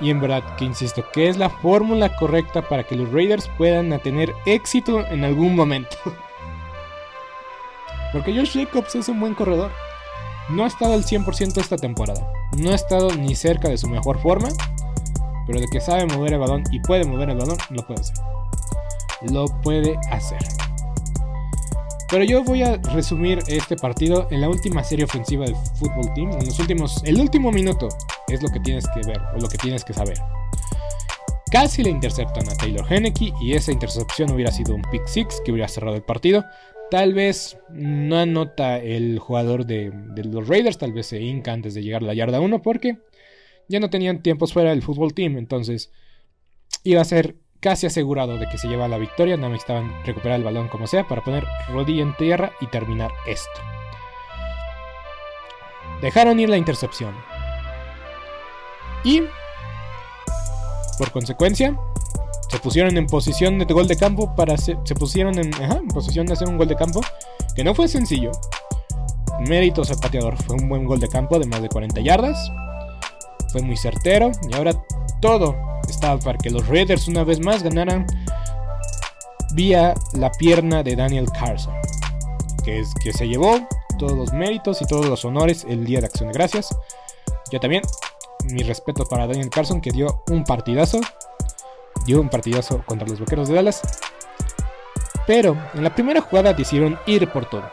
[0.00, 3.98] Y en verdad que insisto, que es la fórmula correcta para que los Raiders puedan
[4.00, 5.96] tener éxito en algún momento.
[8.12, 9.70] Porque Josh Jacobs es un buen corredor.
[10.48, 12.26] No ha estado al 100% esta temporada.
[12.56, 14.48] No ha estado ni cerca de su mejor forma
[15.48, 18.16] pero de que sabe mover el balón y puede mover el balón, lo puede hacer.
[19.32, 20.38] Lo puede hacer.
[22.10, 26.32] Pero yo voy a resumir este partido en la última serie ofensiva del fútbol team.
[26.32, 27.88] En los últimos, el último minuto
[28.28, 30.16] es lo que tienes que ver o lo que tienes que saber.
[31.50, 35.52] Casi le interceptan a Taylor Henneke y esa intercepción hubiera sido un pick six que
[35.52, 36.44] hubiera cerrado el partido.
[36.90, 39.92] Tal vez no anota el jugador de,
[40.24, 42.98] los Raiders, tal vez se hinca antes de llegar a la yarda 1 porque
[43.68, 45.90] ya no tenían tiempos fuera del fútbol team, entonces
[46.84, 50.44] iba a ser casi asegurado de que se llevaba la victoria, no necesitaban recuperar el
[50.44, 53.60] balón como sea para poner rodilla en tierra y terminar esto.
[56.00, 57.14] Dejaron ir la intercepción.
[59.04, 59.22] Y,
[60.98, 61.78] por consecuencia,
[62.50, 66.34] se pusieron en posición de gol de campo para se pusieron en, en posición de
[66.34, 67.00] hacer un gol de campo
[67.54, 68.30] que no fue sencillo.
[69.48, 72.50] Méritos al pateador, fue un buen gol de campo de más de 40 yardas
[73.50, 74.72] fue muy certero y ahora
[75.20, 75.56] todo
[76.00, 78.06] para que los Raiders una vez más ganaran
[79.54, 81.74] vía la pierna de Daniel Carson,
[82.64, 83.58] que, es, que se llevó
[83.98, 86.68] todos los méritos y todos los honores el día de Acción de Gracias.
[87.50, 87.82] Yo también,
[88.44, 91.00] mi respeto para Daniel Carson, que dio un partidazo,
[92.06, 93.82] dio un partidazo contra los Vaqueros de Dallas.
[95.26, 97.68] Pero en la primera jugada decidieron ir por todo.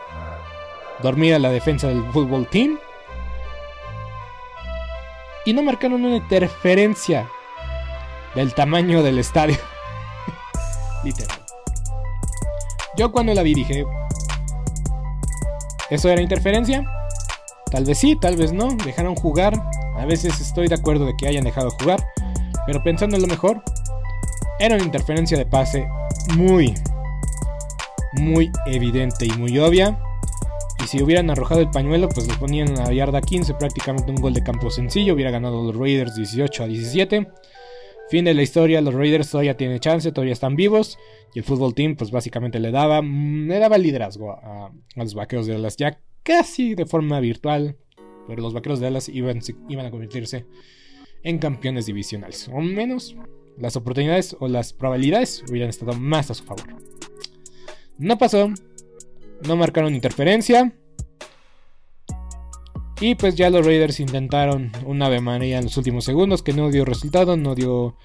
[1.01, 2.79] Dormir a la defensa del fútbol team
[5.45, 7.29] y no marcaron una interferencia
[8.35, 9.57] del tamaño del estadio.
[11.03, 11.39] Literal.
[12.97, 13.85] Yo cuando la vi dije,
[15.89, 16.85] ¿eso era interferencia?
[17.71, 18.75] Tal vez sí, tal vez no.
[18.85, 19.53] Dejaron jugar.
[19.97, 22.05] A veces estoy de acuerdo de que hayan dejado jugar.
[22.65, 23.61] Pero pensando en lo mejor,
[24.59, 25.87] era una interferencia de pase
[26.35, 26.73] muy,
[28.13, 29.99] muy evidente y muy obvia.
[30.83, 34.33] Y si hubieran arrojado el pañuelo, pues les ponían la yarda 15, prácticamente un gol
[34.33, 35.13] de campo sencillo.
[35.13, 37.27] Hubiera ganado los Raiders 18 a 17.
[38.09, 40.99] Fin de la historia, los Raiders todavía tienen chance, todavía están vivos.
[41.33, 45.47] Y el fútbol team, pues básicamente le daba, mm, le daba liderazgo a, los vaqueros
[45.47, 47.77] de Dallas, ya casi de forma virtual.
[48.27, 49.39] Pero los vaqueros de Dallas iban,
[49.69, 50.45] iban a convertirse
[51.23, 52.47] en campeones divisionales.
[52.53, 53.15] O menos
[53.57, 56.65] las oportunidades o las probabilidades hubieran estado más a su favor.
[57.97, 58.49] No pasó,
[59.47, 60.73] no marcaron interferencia.
[62.99, 66.71] Y pues ya los Raiders intentaron una Ave María en los últimos segundos que no
[66.71, 67.95] dio resultado, no dio,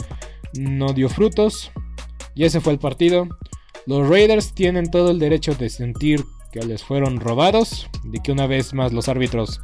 [0.55, 1.71] no dio frutos.
[2.35, 3.29] Y ese fue el partido.
[3.87, 8.47] Los Raiders tienen todo el derecho de sentir que les fueron robados, de que una
[8.47, 9.61] vez más los árbitros...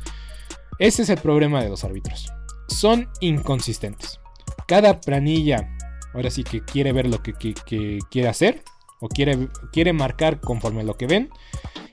[0.79, 2.33] Ese es el problema de los árbitros.
[2.69, 4.21] Son inconsistentes.
[4.69, 5.77] Cada planilla,
[6.15, 8.63] ahora sí que quiere ver lo que, quiere hacer,
[9.01, 11.31] o quiere, quiere marcar conforme a lo que ven,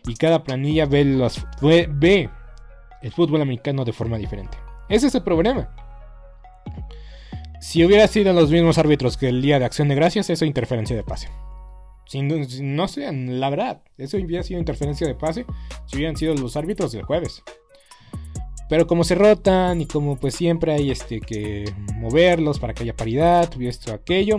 [0.05, 2.29] y cada planilla ve, los, ve
[3.03, 4.57] el fútbol americano de forma diferente.
[4.89, 5.69] Ese es el problema.
[7.61, 10.47] Si hubiera sido los mismos árbitros que el día de acción de gracias, eso es
[10.47, 11.29] interferencia de pase.
[12.61, 15.45] no sé, la verdad, eso hubiera sido interferencia de pase
[15.85, 17.43] si hubieran sido los árbitros del jueves.
[18.69, 22.95] Pero como se rotan y como pues siempre hay este que moverlos para que haya
[22.95, 24.37] paridad y esto aquello.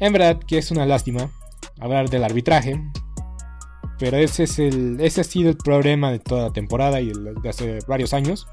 [0.00, 1.30] En verdad que es una lástima
[1.78, 2.80] hablar del arbitraje.
[3.98, 5.00] Pero ese es el.
[5.00, 8.46] Ese ha sido el problema de toda la temporada y de hace varios años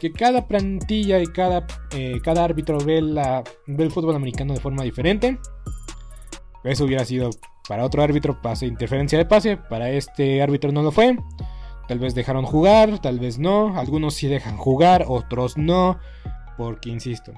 [0.00, 4.60] que cada plantilla y cada, eh, cada árbitro ve, la, ve el fútbol americano de
[4.60, 5.38] forma diferente.
[6.62, 7.30] Eso hubiera sido
[7.68, 11.16] para otro árbitro pase interferencia de pase, para este árbitro no lo fue.
[11.88, 13.78] Tal vez dejaron jugar, tal vez no.
[13.78, 15.98] Algunos sí dejan jugar, otros no.
[16.56, 17.32] Porque, insisto,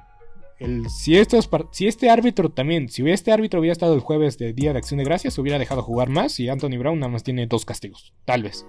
[0.89, 4.99] si, este árbitro también, si este árbitro hubiera estado el jueves de Día de Acción
[4.99, 8.15] de Gracias, hubiera dejado jugar más y Anthony Brown nada más tiene dos castigos.
[8.25, 8.67] Tal vez.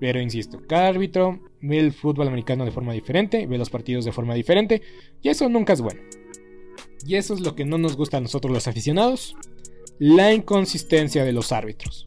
[0.00, 4.12] Pero insisto, cada árbitro ve el fútbol americano de forma diferente, ve los partidos de
[4.12, 4.80] forma diferente,
[5.22, 6.00] y eso nunca es bueno.
[7.04, 9.34] Y eso es lo que no nos gusta a nosotros los aficionados,
[9.98, 12.06] la inconsistencia de los árbitros.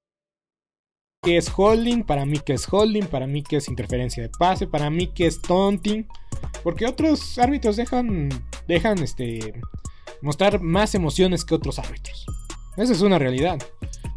[1.23, 4.65] que es holding, para mí que es holding, para mí que es interferencia de pase,
[4.65, 6.07] para mí que es taunting,
[6.63, 8.29] porque otros árbitros dejan
[8.67, 9.53] dejan este
[10.23, 12.25] mostrar más emociones que otros árbitros.
[12.75, 13.59] Esa es una realidad.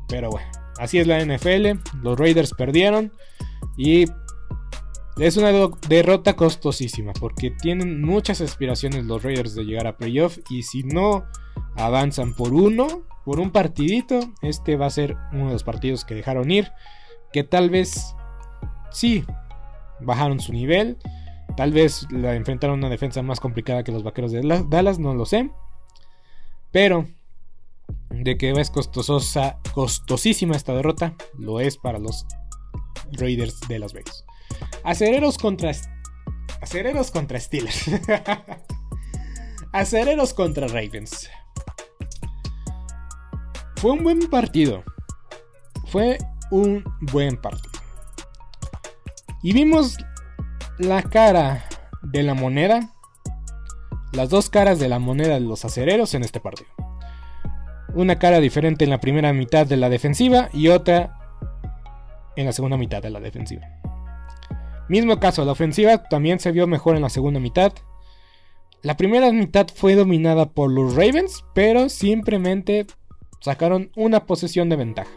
[0.09, 0.49] Pero bueno,
[0.79, 3.13] así es la NFL, los Raiders perdieron
[3.77, 4.07] y
[5.19, 5.53] es una
[5.89, 11.25] derrota costosísima porque tienen muchas aspiraciones los Raiders de llegar a playoff y si no
[11.77, 14.21] avanzan por uno, por un partidito.
[14.43, 16.73] Este va a ser uno de los partidos que dejaron ir.
[17.33, 18.15] Que tal vez
[18.91, 19.25] sí
[20.01, 20.99] bajaron su nivel.
[21.57, 25.27] Tal vez la enfrentaron una defensa más complicada que los vaqueros de Dallas, no lo
[25.27, 25.51] sé.
[26.73, 27.07] Pero
[28.11, 32.27] de que es costosa, costosísima esta derrota, lo es para los
[33.13, 34.24] Raiders de Las Vegas.
[34.83, 35.73] Acereros contra
[36.61, 37.91] Acereros contra Steelers.
[39.73, 41.31] Acereros contra Ravens.
[43.77, 44.83] Fue un buen partido.
[45.89, 46.17] Fue
[46.51, 47.71] un buen partido.
[49.43, 49.99] Y vimos
[50.79, 51.65] la cara
[52.03, 52.95] de la moneda.
[54.13, 56.71] Las dos caras de la moneda de los acereros en este partido.
[57.95, 61.19] Una cara diferente en la primera mitad de la defensiva y otra
[62.37, 63.67] en la segunda mitad de la defensiva.
[64.89, 67.73] Mismo caso, la ofensiva también se vio mejor en la segunda mitad.
[68.83, 72.87] La primera mitad fue dominada por los Ravens, pero simplemente
[73.41, 75.11] sacaron una posesión de ventaja.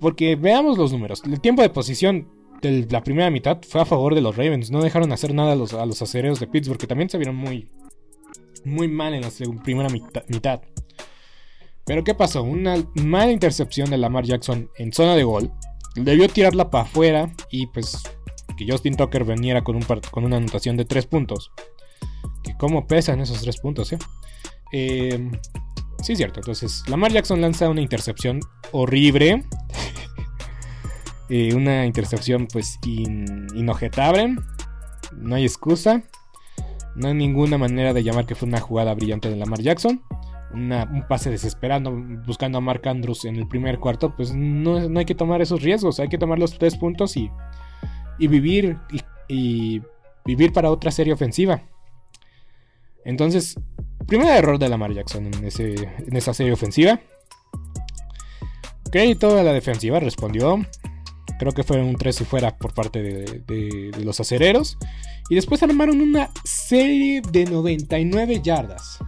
[0.00, 1.22] Porque veamos los números.
[1.24, 2.28] El tiempo de posición
[2.62, 4.70] de la primera mitad fue a favor de los Ravens.
[4.70, 7.36] No dejaron hacer nada a los, a los acereros de Pittsburgh, que también se vieron
[7.36, 7.68] muy,
[8.64, 9.30] muy mal en la
[9.62, 10.62] primera mitad.
[11.84, 12.42] Pero ¿qué pasó?
[12.42, 15.50] Una mala intercepción de Lamar Jackson en zona de gol.
[16.04, 18.02] Debió tirarla para afuera y pues
[18.56, 21.52] que Justin Tucker veniera con, un con una anotación de 3 puntos.
[22.42, 23.98] Que cómo pesan esos 3 puntos, ¿eh?
[24.72, 25.30] ¿eh?
[26.02, 26.40] Sí, es cierto.
[26.40, 28.40] Entonces, Lamar Jackson lanza una intercepción
[28.72, 29.44] horrible.
[31.30, 34.34] Eh, una intercepción pues inojetable.
[35.12, 36.02] No hay excusa.
[36.96, 40.02] No hay ninguna manera de llamar que fue una jugada brillante de Lamar Jackson.
[40.52, 41.92] Un pase desesperado
[42.26, 44.14] buscando a Mark Andrews en el primer cuarto.
[44.16, 46.00] Pues no, no hay que tomar esos riesgos.
[46.00, 47.30] Hay que tomar los tres puntos y
[48.18, 48.76] y vivir
[49.28, 49.80] y,
[50.24, 51.62] vivir para otra serie ofensiva.
[53.04, 53.58] Entonces,
[54.06, 55.44] primer error de Lamar Jackson en,
[56.16, 57.00] esa serie ofensiva.
[58.90, 60.58] Crédito a la defensiva, respondió.
[61.38, 64.76] Creo que fueron un 3 y fuera por parte de, los acereros.
[65.30, 68.98] Y después armaron una serie de 99 yardas.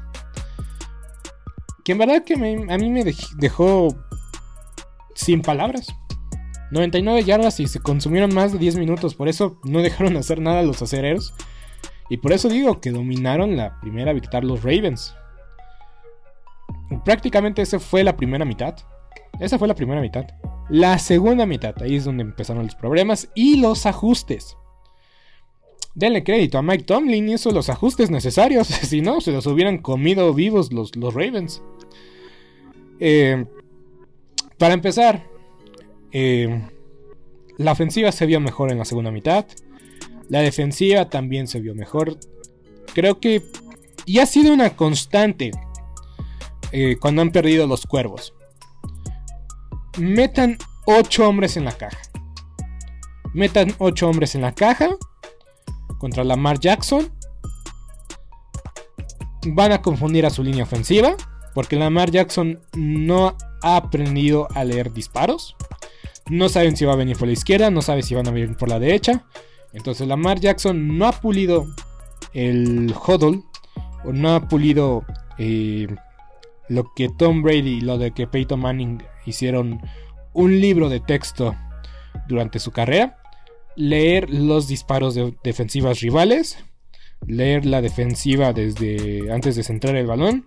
[1.85, 2.39] Que en verdad que a
[2.79, 3.05] mí me
[3.39, 3.89] dejó
[5.15, 5.89] sin palabras.
[6.71, 9.15] 99 yardas y se consumieron más de 10 minutos.
[9.15, 11.35] Por eso no dejaron hacer nada los acereros.
[12.09, 15.15] Y por eso digo que dominaron la primera victoria los Ravens.
[17.05, 18.77] Prácticamente esa fue la primera mitad.
[19.39, 20.27] Esa fue la primera mitad.
[20.69, 24.57] La segunda mitad, ahí es donde empezaron los problemas y los ajustes.
[25.95, 28.67] Denle crédito a Mike Tomlin, hizo los ajustes necesarios.
[28.83, 31.63] si no, se los hubieran comido vivos los, los Ravens.
[33.01, 33.45] Eh,
[34.59, 35.27] para empezar,
[36.13, 36.63] eh,
[37.57, 39.47] la ofensiva se vio mejor en la segunda mitad.
[40.29, 42.19] La defensiva también se vio mejor.
[42.95, 43.43] Creo que.
[44.07, 45.51] Y ha sido una constante.
[46.73, 48.33] Eh, cuando han perdido los cuervos.
[49.99, 51.99] Metan 8 hombres en la caja.
[53.35, 54.91] Metan 8 hombres en la caja.
[56.01, 57.13] Contra Lamar Jackson.
[59.47, 61.15] Van a confundir a su línea ofensiva.
[61.55, 65.55] Porque Lamar Jackson no ha aprendido a leer disparos.
[66.29, 68.57] No saben si va a venir por la izquierda, no saben si van a venir
[68.57, 69.25] por la derecha.
[69.73, 71.67] Entonces Lamar Jackson no ha pulido
[72.33, 73.43] el huddle,
[74.05, 75.05] o no ha pulido
[75.39, 75.89] eh,
[76.69, 79.81] lo que Tom Brady y lo de que Peyton Manning hicieron
[80.33, 81.55] un libro de texto
[82.29, 83.20] durante su carrera.
[83.81, 86.59] Leer los disparos de defensivas rivales.
[87.27, 90.47] Leer la defensiva desde antes de centrar el balón.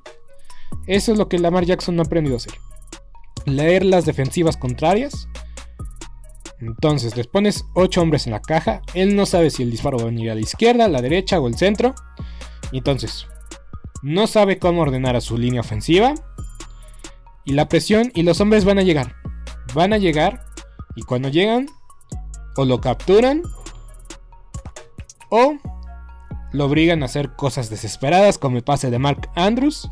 [0.87, 2.53] Eso es lo que Lamar Jackson no ha aprendido a hacer.
[3.45, 5.27] Leer las defensivas contrarias
[6.67, 8.81] entonces, les pones 8 hombres en la caja.
[8.93, 11.39] Él no sabe si el disparo va a venir a la izquierda, a la derecha
[11.39, 11.93] o el centro.
[12.71, 13.27] Entonces,
[14.01, 16.13] no sabe cómo ordenar a su línea ofensiva.
[17.45, 19.15] Y la presión y los hombres van a llegar.
[19.73, 20.45] Van a llegar.
[20.95, 21.67] Y cuando llegan,
[22.55, 23.43] o lo capturan.
[25.29, 25.57] O
[26.51, 29.89] lo obligan a hacer cosas desesperadas, como el pase de Mark Andrews.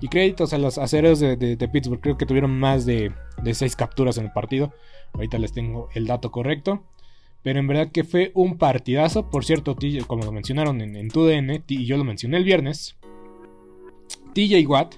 [0.00, 2.00] Y créditos a los aceros de, Pittsburgh.
[2.00, 3.12] Creo que tuvieron más de,
[3.42, 4.72] de 6 capturas en el partido.
[5.14, 6.84] Ahorita les tengo el dato correcto.
[7.42, 9.30] Pero en verdad que fue un partidazo.
[9.30, 9.76] Por cierto,
[10.06, 12.96] como lo mencionaron en, en TUDN, y yo lo mencioné el viernes.
[14.34, 14.94] TJ Watt.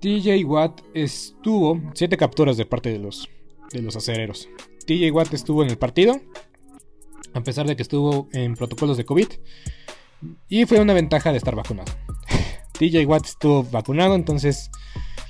[0.00, 1.80] TJ Watt estuvo.
[1.92, 3.28] 7 capturas de parte de los,
[3.72, 4.48] de los acereros.
[4.90, 6.20] TJ Watt estuvo en el partido.
[7.32, 9.28] A pesar de que estuvo en protocolos de COVID.
[10.48, 11.92] Y fue una ventaja de estar vacunado.
[12.72, 14.68] TJ Watt estuvo vacunado, entonces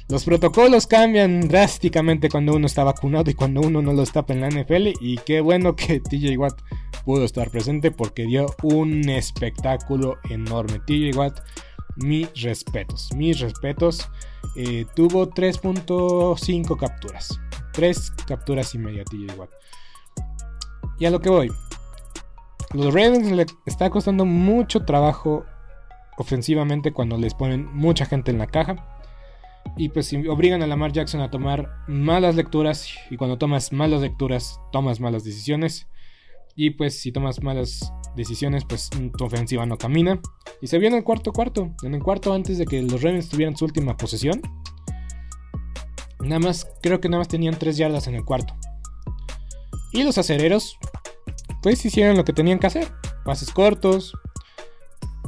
[0.08, 4.40] los protocolos cambian drásticamente cuando uno está vacunado y cuando uno no lo está en
[4.40, 4.94] la NFL.
[4.98, 6.58] Y qué bueno que TJ Watt
[7.04, 10.80] pudo estar presente porque dio un espectáculo enorme.
[10.86, 11.38] TJ Watt,
[11.96, 14.08] mis respetos, mis respetos.
[14.56, 17.38] Eh, tuvo 3.5 capturas.
[17.73, 19.05] 3 capturas y media.
[20.99, 21.51] Y a lo que voy.
[22.73, 25.45] Los Ravens le está costando mucho trabajo
[26.18, 28.87] ofensivamente cuando les ponen mucha gente en la caja.
[29.77, 32.89] Y pues obligan a Lamar Jackson a tomar malas lecturas.
[33.11, 35.89] Y cuando tomas malas lecturas, tomas malas decisiones.
[36.55, 40.21] Y pues si tomas malas decisiones, pues tu ofensiva no camina.
[40.61, 41.75] Y se vio en el cuarto cuarto.
[41.83, 44.43] En el cuarto antes de que los Ravens tuvieran su última posesión.
[46.21, 48.55] Nada más, creo que nada más tenían 3 yardas en el cuarto.
[49.93, 50.77] Y los acereros,
[51.62, 52.89] pues hicieron lo que tenían que hacer.
[53.25, 54.14] Pases cortos,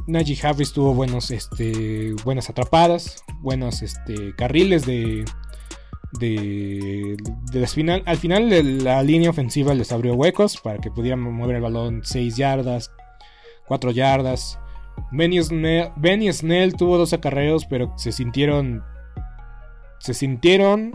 [0.07, 5.23] Najee Harris tuvo buenos, este, buenas atrapadas, buenos este, carriles de,
[6.19, 7.17] de,
[7.51, 11.61] de final, al final la línea ofensiva les abrió huecos para que pudieran mover el
[11.61, 12.91] balón 6 yardas,
[13.67, 14.59] 4 yardas.
[15.11, 18.83] Benny Snell, tuvo dos acarreos, pero se sintieron.
[20.03, 20.91] Se sintieron.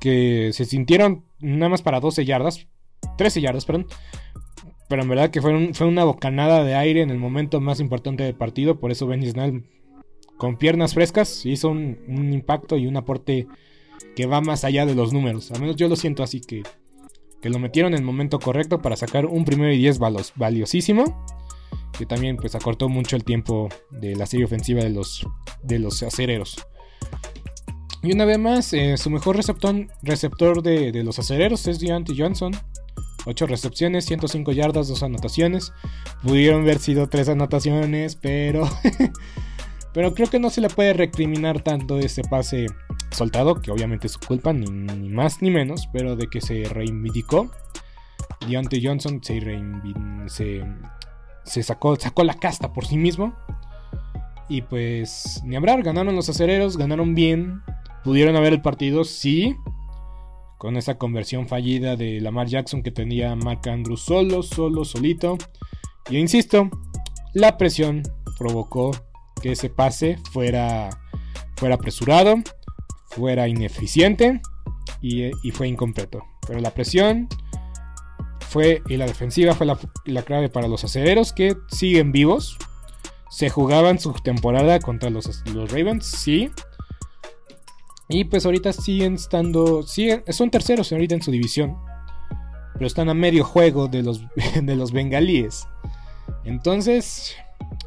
[0.00, 2.66] Que se sintieron nada más para 12 yardas.
[3.18, 3.86] 13 yardas, perdón.
[4.88, 8.24] Pero en verdad que fue, fue una bocanada de aire en el momento más importante
[8.24, 8.78] del partido.
[8.78, 9.64] Por eso Benny Snell,
[10.38, 13.46] con piernas frescas, hizo un, impacto y un aporte
[14.14, 15.50] que va más allá de los números.
[15.50, 16.62] Al menos yo lo siento así que,
[17.42, 19.98] que lo metieron en el momento correcto para sacar un primero y 10
[20.36, 21.26] valiosísimo.
[21.98, 25.26] Que también pues acortó mucho el tiempo de la serie ofensiva de los,
[25.62, 26.56] de los acereros.
[28.06, 32.52] Y una vez más, eh, su mejor receptor, de, los acereros es Deontay Johnson
[33.24, 35.72] 8 recepciones, 105 yardas, 2 anotaciones.
[36.22, 38.62] Pudieron haber sido 3 anotaciones, pero.
[39.92, 42.66] pero creo que no se le puede recriminar tanto ese pase
[43.10, 44.70] soltado, que obviamente es su culpa, ni,
[45.08, 47.50] más ni menos, pero de que se reivindicó.
[48.46, 49.40] Deontay Johnson se,
[50.26, 50.64] se,
[51.42, 53.34] se sacó, sacó la casta por sí mismo.
[54.48, 57.62] Y pues, ni hablar, ganaron los acereros, ganaron bien.
[58.06, 59.56] Pudieron haber el partido, sí
[60.58, 65.36] con esa conversión fallida de Lamar Jackson que tenía Mark Andrews solo, solo, solito.
[66.08, 66.70] Y insisto,
[67.34, 68.04] la presión
[68.38, 68.92] provocó
[69.42, 70.90] que ese pase fuera,
[71.56, 72.36] fuera apresurado,
[73.10, 74.40] fuera ineficiente
[75.02, 76.22] y, fue incompleto.
[76.46, 77.28] Pero la presión
[78.38, 82.56] fue y la defensiva fue la, la clave para los aceleros que siguen vivos.
[83.30, 86.52] Se jugaban su temporada contra los, los Ravens, sí.
[88.08, 89.82] Y pues ahorita siguen estando.
[89.82, 91.76] Siguen, son terceros ahorita en su división.
[92.74, 94.22] Pero están a medio juego de los,
[94.62, 95.66] de los bengalíes.
[96.44, 97.34] Entonces,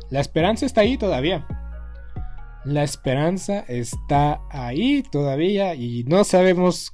[0.09, 1.47] la esperanza está ahí todavía.
[2.65, 5.75] La esperanza está ahí todavía.
[5.75, 6.93] Y no sabemos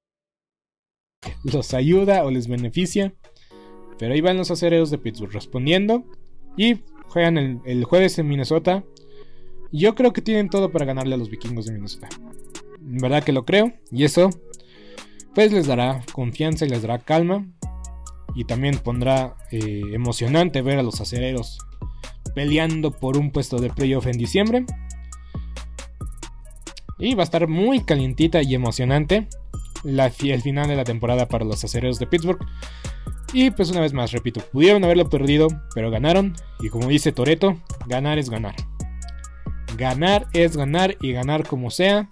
[1.43, 3.13] los ayuda o les beneficia.
[3.97, 6.05] Pero ahí van los acereros de Pittsburgh respondiendo.
[6.57, 8.83] Y juegan el, jueves en Minnesota.
[9.71, 12.09] Yo creo que tienen todo para ganarle a los vikingos de Minnesota.
[12.79, 13.73] En verdad que lo creo.
[13.91, 14.29] Y eso,
[15.35, 17.47] pues les dará confianza y les dará calma.
[18.35, 21.57] Y también pondrá eh, emocionante ver a los acereros
[22.33, 24.65] peleando por un puesto de playoff en diciembre.
[26.97, 29.27] Y va a estar muy calientita y emocionante
[29.83, 32.45] el final de la temporada para los acereros de Pittsburgh.
[33.33, 36.35] Y pues una vez más, repito, pudieron haberlo perdido, pero ganaron.
[36.59, 37.57] Y como dice Toreto,
[37.87, 38.55] ganar es ganar.
[39.77, 42.09] Ganar es ganar y ganar como sea.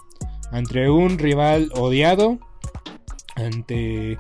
[0.51, 2.39] Ante un rival odiado.
[3.36, 4.17] Ante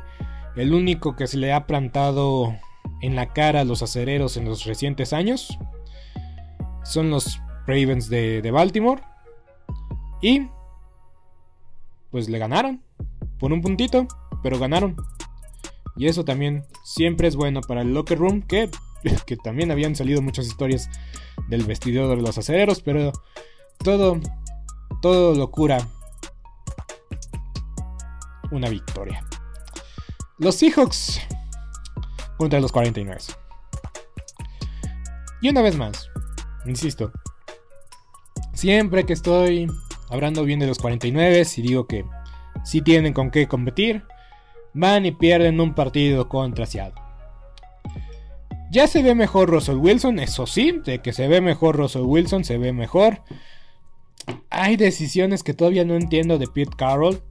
[0.55, 2.55] el único que se le ha plantado
[3.01, 5.57] en la cara a los acereros en los recientes años.
[6.83, 9.01] Son los Ravens de, de Baltimore.
[10.21, 10.47] Y
[12.11, 12.83] pues le ganaron
[13.39, 14.07] por un puntito,
[14.43, 14.95] pero ganaron.
[15.95, 18.69] Y eso también siempre es bueno para el locker room, que,
[19.25, 20.89] que también habían salido muchas historias
[21.47, 23.11] del vestidor de los acereros, pero
[23.79, 24.19] todo,
[25.01, 25.87] todo lo cura
[28.51, 29.23] una victoria.
[30.37, 31.19] Los Seahawks
[32.37, 33.19] contra los 49.
[35.41, 36.09] Y una vez más,
[36.65, 37.11] insisto,
[38.53, 39.67] siempre que estoy
[40.09, 42.05] hablando bien de los 49 y digo que
[42.69, 44.03] si tienen con qué competir,
[44.75, 47.01] van y pierden un partido contra Seattle.
[48.69, 52.43] Ya se ve mejor Russell Wilson, eso sí, de que se ve mejor Russell Wilson,
[52.43, 53.23] se ve mejor.
[54.51, 57.23] Hay decisiones que todavía no entiendo de Pete Carroll.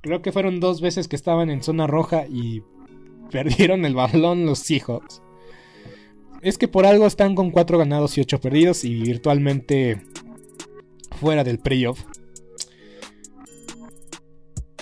[0.00, 2.62] Creo que fueron dos veces que estaban en zona roja y
[3.30, 5.20] perdieron el balón los Seahawks.
[6.40, 10.00] Es que por algo están con 4 ganados y 8 perdidos y virtualmente
[11.20, 12.02] fuera del playoff.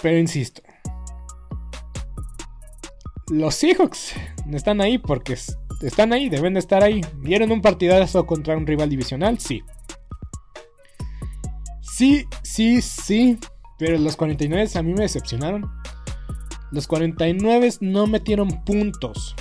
[0.02, 0.62] Pero insisto,
[3.30, 4.14] los Seahawks
[4.52, 5.36] están ahí porque
[5.82, 7.00] están ahí, deben de estar ahí.
[7.16, 9.38] ¿Vieron un partidazo contra un rival divisional?
[9.38, 9.62] Sí.
[11.80, 13.38] Sí, sí, sí.
[13.78, 15.70] Pero los 49 a mí me decepcionaron.
[16.70, 19.34] Los 49 no metieron puntos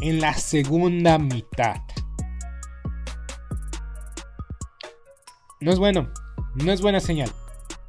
[0.00, 1.76] en la segunda mitad.
[5.60, 6.08] No es bueno.
[6.54, 7.30] No es buena señal.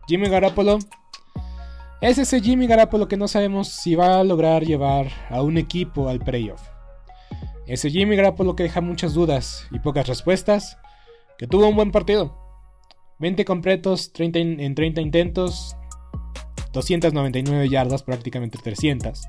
[0.07, 0.79] Jimmy Garoppolo
[2.01, 6.09] es ese Jimmy Garapolo que no sabemos si va a lograr llevar a un equipo
[6.09, 6.61] al playoff.
[7.65, 10.77] Ese Jimmy Garapolo que deja muchas dudas y pocas respuestas,
[11.37, 12.37] que tuvo un buen partido.
[13.19, 15.75] 20 completos 30 en 30 intentos,
[16.71, 19.23] 299 yardas, prácticamente 300.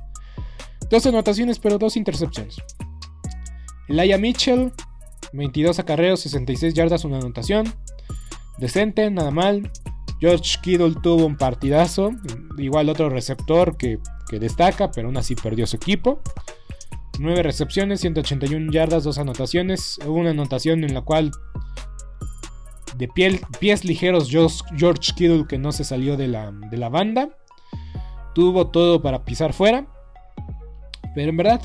[0.91, 2.57] Dos anotaciones, pero dos intercepciones.
[3.89, 4.73] Elijah Mitchell,
[5.33, 7.73] 22 acarreos, 66 yardas, una anotación.
[8.59, 9.71] Decente, nada mal.
[10.21, 12.12] George Kittle tuvo un partidazo.
[12.57, 13.99] Igual otro receptor que,
[14.33, 16.21] destaca, pero aún así perdió su equipo.
[17.19, 19.99] 9 recepciones, 181 yardas, 2 anotaciones.
[20.07, 21.31] Una anotación en la cual
[22.97, 27.31] de pies ligeros George Kittle que no se salió de la, de la banda.
[28.35, 29.87] Tuvo todo para pisar fuera.
[31.14, 31.61] Pero en verdad,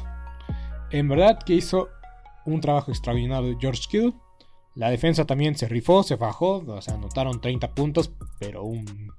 [0.92, 1.90] en verdad que hizo
[2.46, 4.14] un trabajo extraordinario George Kittle.
[4.76, 9.14] La defensa también se rifó, se bajó, o sea, anotaron 30 puntos, pero un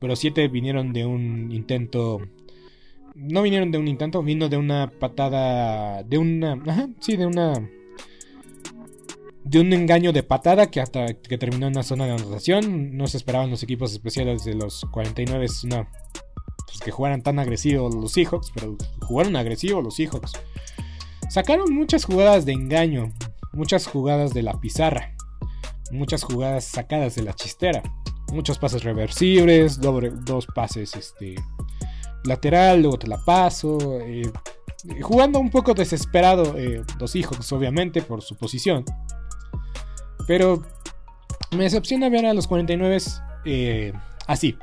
[0.00, 2.20] pero 7 vinieron de un intento
[3.14, 7.68] no vinieron de un intento, vino de una patada de una, ajá, sí, de una
[9.44, 13.06] de un engaño de patada que hasta que terminó en la zona de anotación, no
[13.06, 15.88] se esperaban los equipos especiales de los 49 una
[16.66, 20.32] pues que jugaran tan agresivos los Seahawks, pero jugaron agresivos los Seahawks.
[21.30, 23.12] Sacaron muchas jugadas de engaño,
[23.58, 25.16] muchas jugadas de la pizarra,
[25.90, 27.82] muchas jugadas sacadas de la chistera,
[28.32, 31.34] muchos pases reversibles, dos pases este,
[32.24, 33.78] lateral, luego te la paso.
[34.00, 34.30] Eh,
[35.02, 38.84] jugando un poco desesperado eh, los hijos, obviamente, por su posición.
[40.28, 40.62] Pero
[41.50, 42.98] me decepciona ver a los 49
[43.44, 43.92] eh,
[44.28, 44.56] así.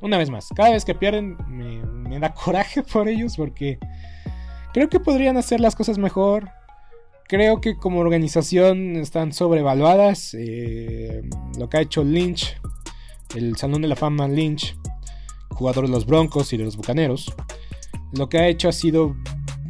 [0.00, 3.80] Una vez más, cada vez que pierden me da coraje por ellos porque
[4.72, 6.57] creo que podrían hacer las cosas mejor.
[7.28, 10.32] Creo que como organización están sobrevaluadas.
[10.32, 11.20] Eh,
[11.58, 12.58] lo que ha hecho Lynch,
[13.36, 14.74] el Salón de la Fama Lynch,
[15.50, 17.30] jugador de los Broncos y de los Bucaneros,
[18.12, 19.14] lo que ha hecho ha sido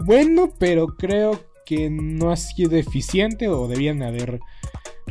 [0.04, 4.38] bueno, pero creo que no ha sido eficiente o debían haber...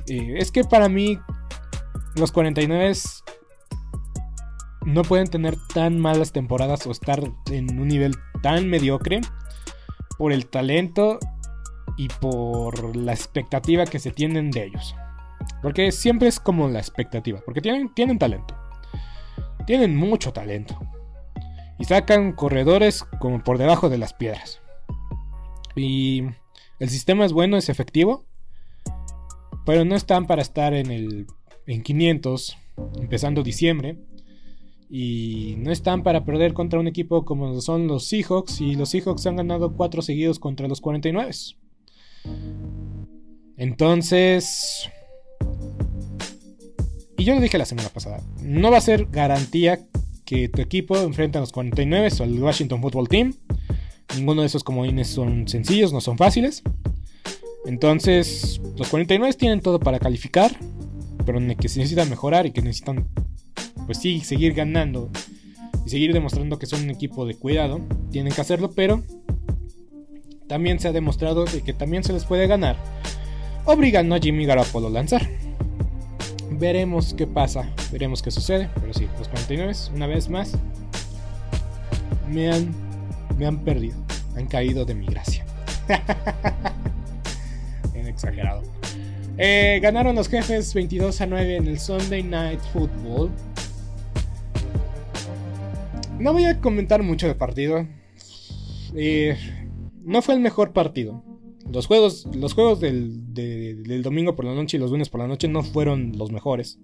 [0.08, 1.20] Eh, es que para mí
[2.16, 2.94] los 49
[4.86, 7.22] no pueden tener tan malas temporadas o estar
[7.52, 9.20] en un nivel tan mediocre
[10.18, 11.20] por el talento
[11.98, 14.96] y por la expectativa que se tienen de ellos.
[15.62, 18.56] Porque siempre es como la expectativa, porque tienen, tienen talento.
[19.66, 20.80] Tienen mucho talento.
[21.80, 24.62] Y sacan corredores como por debajo de las piedras.
[25.76, 26.24] Y
[26.80, 28.26] el sistema es bueno, es efectivo.
[29.66, 31.28] Pero no están para estar en el
[31.66, 32.58] en 500
[33.00, 33.98] empezando diciembre.
[34.90, 38.62] Y no están para perder contra un equipo como son los Seahawks.
[38.62, 41.32] Y los Seahawks han ganado 4 seguidos contra los 49.
[43.58, 44.90] Entonces...
[47.18, 49.80] Y yo lo dije la semana pasada, no va a ser garantía
[50.24, 53.34] que tu equipo enfrente a los 49 o al Washington Football Team.
[54.16, 56.62] Ninguno de esos comodines son sencillos, no son fáciles.
[57.66, 60.58] Entonces, los 49 tienen todo para calificar,
[61.26, 63.08] pero que se necesitan mejorar y que necesitan,
[63.86, 65.10] pues sí, seguir ganando
[65.86, 67.82] y seguir demostrando que son un equipo de cuidado.
[68.12, 69.04] Tienen que hacerlo, pero
[70.48, 72.78] también se ha demostrado que también se les puede ganar,
[73.68, 75.28] obligando a Jimmy Garoppolo a lanzar.
[76.50, 80.54] Veremos qué pasa, veremos qué sucede, pero sí, los 49 una vez más
[82.32, 82.74] me han,
[83.38, 83.98] me han perdido,
[84.36, 85.46] han caído de mi gracia.
[87.94, 88.64] Bien exagerado.
[89.38, 93.30] Eh, ganaron los jefes 22 a 9 en el Sunday Night Football.
[96.18, 97.86] No voy a comentar mucho del partido.
[98.96, 99.38] Eh,
[100.04, 101.22] no fue el mejor partido.
[101.72, 103.34] Los juegos, los juegos del,
[104.02, 106.80] domingo por la noche y los lunes por la noche no fueron los mejores.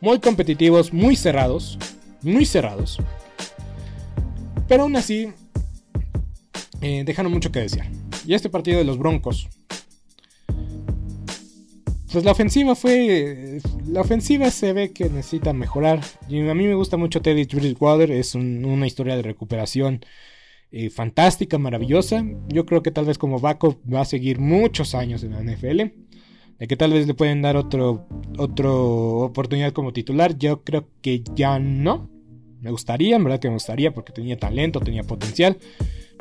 [0.00, 1.78] Muy competitivos, muy cerrados.
[2.22, 2.98] Muy cerrados.
[4.68, 5.28] Pero aún así,
[6.80, 7.88] eh, dejaron mucho que desear.
[8.26, 9.48] Y este partido de los Broncos.
[12.12, 13.60] Pues la ofensiva fue.
[13.88, 16.00] La ofensiva se ve que necesita mejorar.
[16.28, 18.10] Y a mí me gusta mucho Teddy Bridgewater.
[18.10, 20.04] Es una historia de recuperación
[20.74, 22.24] eh, fantástica, maravillosa.
[22.48, 25.82] Yo creo que tal vez como backup va a seguir muchos años en la NFL.
[26.58, 28.06] De que tal vez le pueden dar otro,
[28.38, 30.38] otro oportunidad como titular.
[30.38, 32.08] Yo creo que ya no.
[32.62, 35.58] Me gustaría, en verdad que me gustaría porque tenía talento, tenía potencial.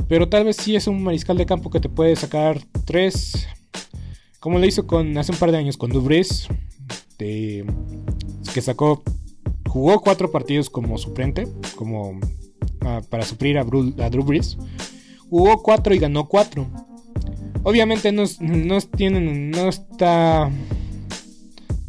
[0.09, 3.47] Pero tal vez sí es un mariscal de campo que te puede sacar tres.
[4.41, 6.49] Como lo hizo con, hace un par de años con Dubris.
[7.17, 7.63] que
[8.61, 9.01] sacó.
[9.65, 11.47] Jugó cuatro partidos como suplente.
[11.77, 12.19] Como
[13.09, 14.57] para suplir a, Drew Brees.
[15.29, 16.67] Jugó 4 y ganó 4.
[17.63, 18.25] Obviamente no,
[18.95, 20.49] tienen, no está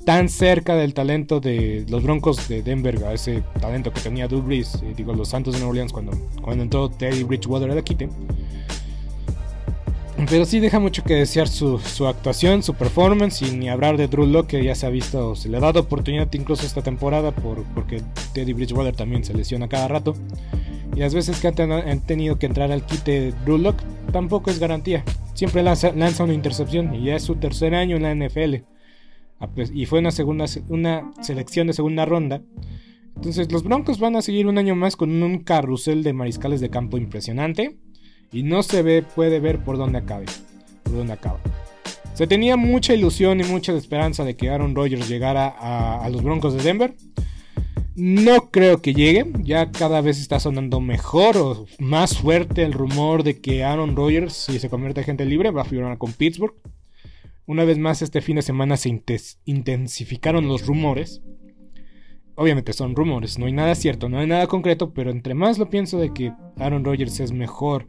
[0.04, 4.82] tan cerca del talento de los Broncos de Denver, ese talento que tenía Drew Brees,
[4.82, 6.12] eh, digo, los Santos de Nueva Orleans cuando,
[6.42, 7.82] cuando entró Teddy Bridgewater a la.
[10.28, 14.26] Pero sí deja mucho que desear su, actuación, su performance y ni hablar de Drew
[14.26, 17.64] Locke que ya se ha visto, se le ha dado oportunidad incluso esta temporada por,
[17.74, 18.02] porque
[18.32, 20.14] Teddy Bridgewater también se lesiona cada rato.
[20.94, 23.74] Y las veces que han, tenido que entrar al quite Drew
[24.12, 25.04] tampoco es garantía.
[25.34, 28.56] Siempre lanza, una intercepción y ya es su tercer año en la NFL.
[29.72, 32.42] Y fue una, segunda, una selección de segunda ronda.
[33.16, 36.68] Entonces los Broncos van a seguir un año más con un carrusel de mariscales de
[36.68, 37.76] campo impresionante.
[38.30, 40.26] Y no se ve, puede ver por dónde acabe.
[40.82, 41.40] Por dónde acaba.
[42.14, 46.54] Se tenía mucha ilusión y mucha esperanza de que Aaron Rodgers llegara a los Broncos
[46.54, 46.94] de Denver.
[47.94, 49.26] No creo que llegue.
[49.42, 54.32] Ya cada vez está sonando mejor o más fuerte el rumor de que Aaron Rodgers,
[54.32, 56.54] si se convierte en gente libre, va a firmar con Pittsburgh.
[57.44, 59.02] Una vez más, este fin de semana se
[59.44, 61.22] intensificaron los rumores.
[62.34, 65.68] Obviamente son rumores, no hay nada cierto, no hay nada concreto, pero entre más lo
[65.68, 67.88] pienso de que Aaron Rodgers es mejor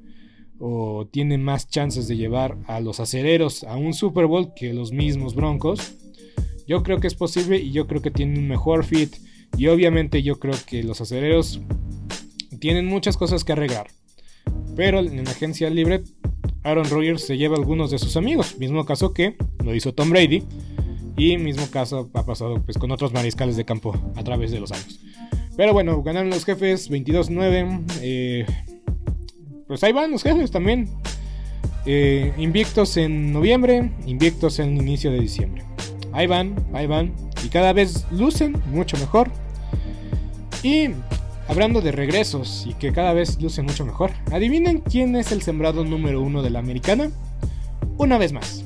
[0.59, 4.91] o tiene más chances de llevar a los acereros a un Super Bowl que los
[4.91, 5.95] mismos Broncos,
[6.67, 9.15] yo creo que es posible y yo creo que tiene un mejor fit
[9.57, 11.61] y obviamente yo creo que los aceleros
[12.59, 13.87] tienen muchas cosas que arreglar.
[14.75, 16.03] Pero en la agencia libre,
[16.63, 18.57] Aaron Rodgers se lleva algunos de sus amigos.
[18.57, 20.43] Mismo caso que lo hizo Tom Brady.
[21.15, 24.71] Y mismo caso ha pasado pues, con otros mariscales de campo a través de los
[24.71, 24.99] años.
[25.55, 27.83] Pero bueno, ganaron los jefes 22-9.
[28.01, 28.45] Eh,
[29.67, 30.89] pues ahí van los jefes también.
[31.85, 35.63] Eh, invictos en noviembre, invictos en inicio de diciembre.
[36.11, 37.13] Ahí van, ahí van.
[37.43, 39.29] Y cada vez lucen mucho mejor.
[40.63, 40.89] Y
[41.47, 45.83] hablando de regresos y que cada vez luce mucho mejor, ¿adivinen quién es el sembrado
[45.83, 47.11] número uno de la americana?
[47.97, 48.63] Una vez más.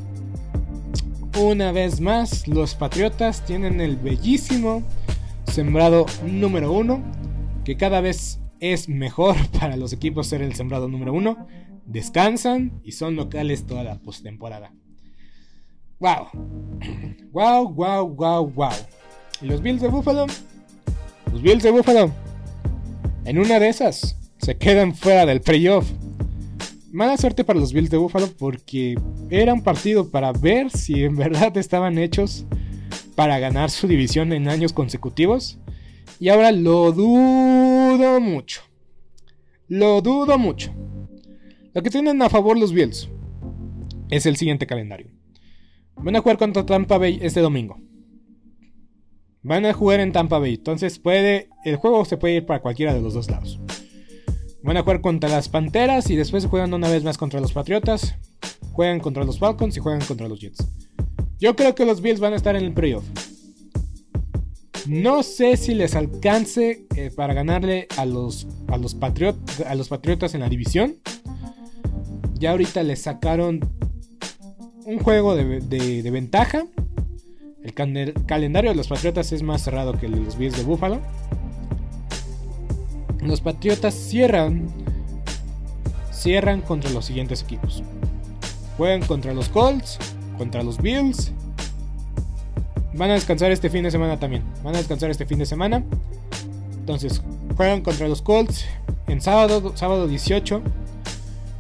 [1.39, 4.83] Una vez más, los Patriotas tienen el bellísimo
[5.45, 7.03] sembrado número uno,
[7.63, 11.47] que cada vez es mejor para los equipos ser el sembrado número uno.
[11.85, 14.73] Descansan y son locales toda la postemporada.
[15.99, 16.27] ¡Wow!
[17.31, 18.69] ¡Wow, wow, wow, wow!
[19.41, 20.27] ¿Y los Bills de Buffalo?
[21.31, 22.11] Los Bills de Buffalo,
[23.25, 25.91] en una de esas, se quedan fuera del playoff.
[26.91, 28.97] Mala suerte para los Bills de Buffalo porque
[29.29, 32.45] era un partido para ver si en verdad estaban hechos
[33.15, 35.57] para ganar su división en años consecutivos.
[36.19, 38.61] Y ahora lo dudo mucho.
[39.67, 40.73] Lo dudo mucho.
[41.73, 43.09] Lo que tienen a favor los Bills
[44.09, 45.16] es el siguiente calendario.
[45.99, 47.79] Van a jugar contra Tampa Bay este domingo.
[49.41, 50.55] Van a jugar en Tampa Bay.
[50.55, 51.49] Entonces puede.
[51.65, 53.59] El juego se puede ir para cualquiera de los dos lados.
[54.63, 58.15] Van a jugar contra las Panteras y después juegan una vez más contra los Patriotas.
[58.73, 60.67] Juegan contra los Falcons y juegan contra los Jets.
[61.39, 63.05] Yo creo que los Bills van a estar en el playoff.
[64.87, 68.95] No sé si les alcance eh, para ganarle a los, a, los
[69.65, 70.97] a los Patriotas en la división.
[72.35, 73.59] Ya ahorita les sacaron
[74.87, 76.65] un juego de ventaja.
[77.61, 81.01] El calendario de los Patriotas es más cerrado que el de los Bills de Buffalo.
[83.21, 84.69] Los Patriotas cierran
[86.13, 87.83] cierran contra los siguientes equipos.
[88.77, 89.99] Juegan contra los Colts,
[90.37, 91.33] contra los Bills.
[92.93, 94.43] Van a descansar este fin de semana también.
[94.63, 95.83] Van a descansar este fin de semana.
[96.79, 97.21] Entonces,
[97.57, 98.65] juegan contra los Colts
[99.07, 100.61] en sábado, sábado 18.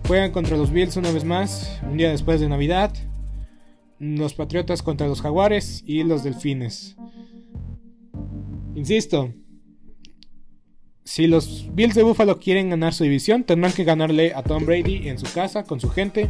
[0.07, 2.93] Juegan contra los Bills una vez más, un día después de Navidad
[3.99, 6.95] los Patriotas contra los Jaguares y los Delfines.
[8.75, 9.33] Insisto,
[11.03, 15.07] si los Bills de Buffalo quieren ganar su división, tendrán que ganarle a Tom Brady
[15.07, 16.29] en su casa, con su gente.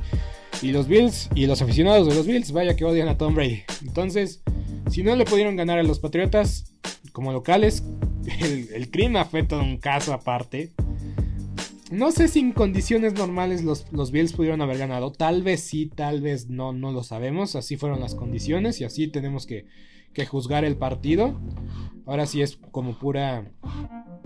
[0.62, 3.64] Y los Bills y los aficionados de los Bills, vaya que odian a Tom Brady.
[3.82, 4.44] Entonces,
[4.90, 6.72] si no le pudieron ganar a los Patriotas
[7.12, 7.84] como locales,
[8.40, 10.74] el, el crimen fue todo un caso aparte.
[11.92, 15.12] No sé si en condiciones normales los, Bills pudieron haber ganado.
[15.12, 17.56] Tal vez sí, tal vez no, no lo sabemos.
[17.56, 19.66] Así fueron las condiciones y así tenemos que,
[20.28, 21.40] juzgar el partido.
[22.06, 23.52] Ahora sí es como pura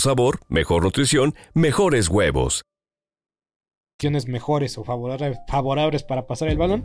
[0.00, 2.62] sabor mejor nutrición, mejores huevos.
[4.26, 6.82] Mejores o favorables para pasar el balón.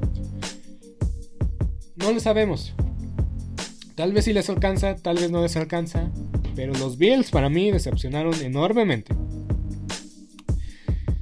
[1.95, 2.73] No lo sabemos.
[3.95, 6.11] Tal vez sí les alcanza, tal vez no les alcanza.
[6.55, 9.15] Pero los Bills para mí decepcionaron enormemente.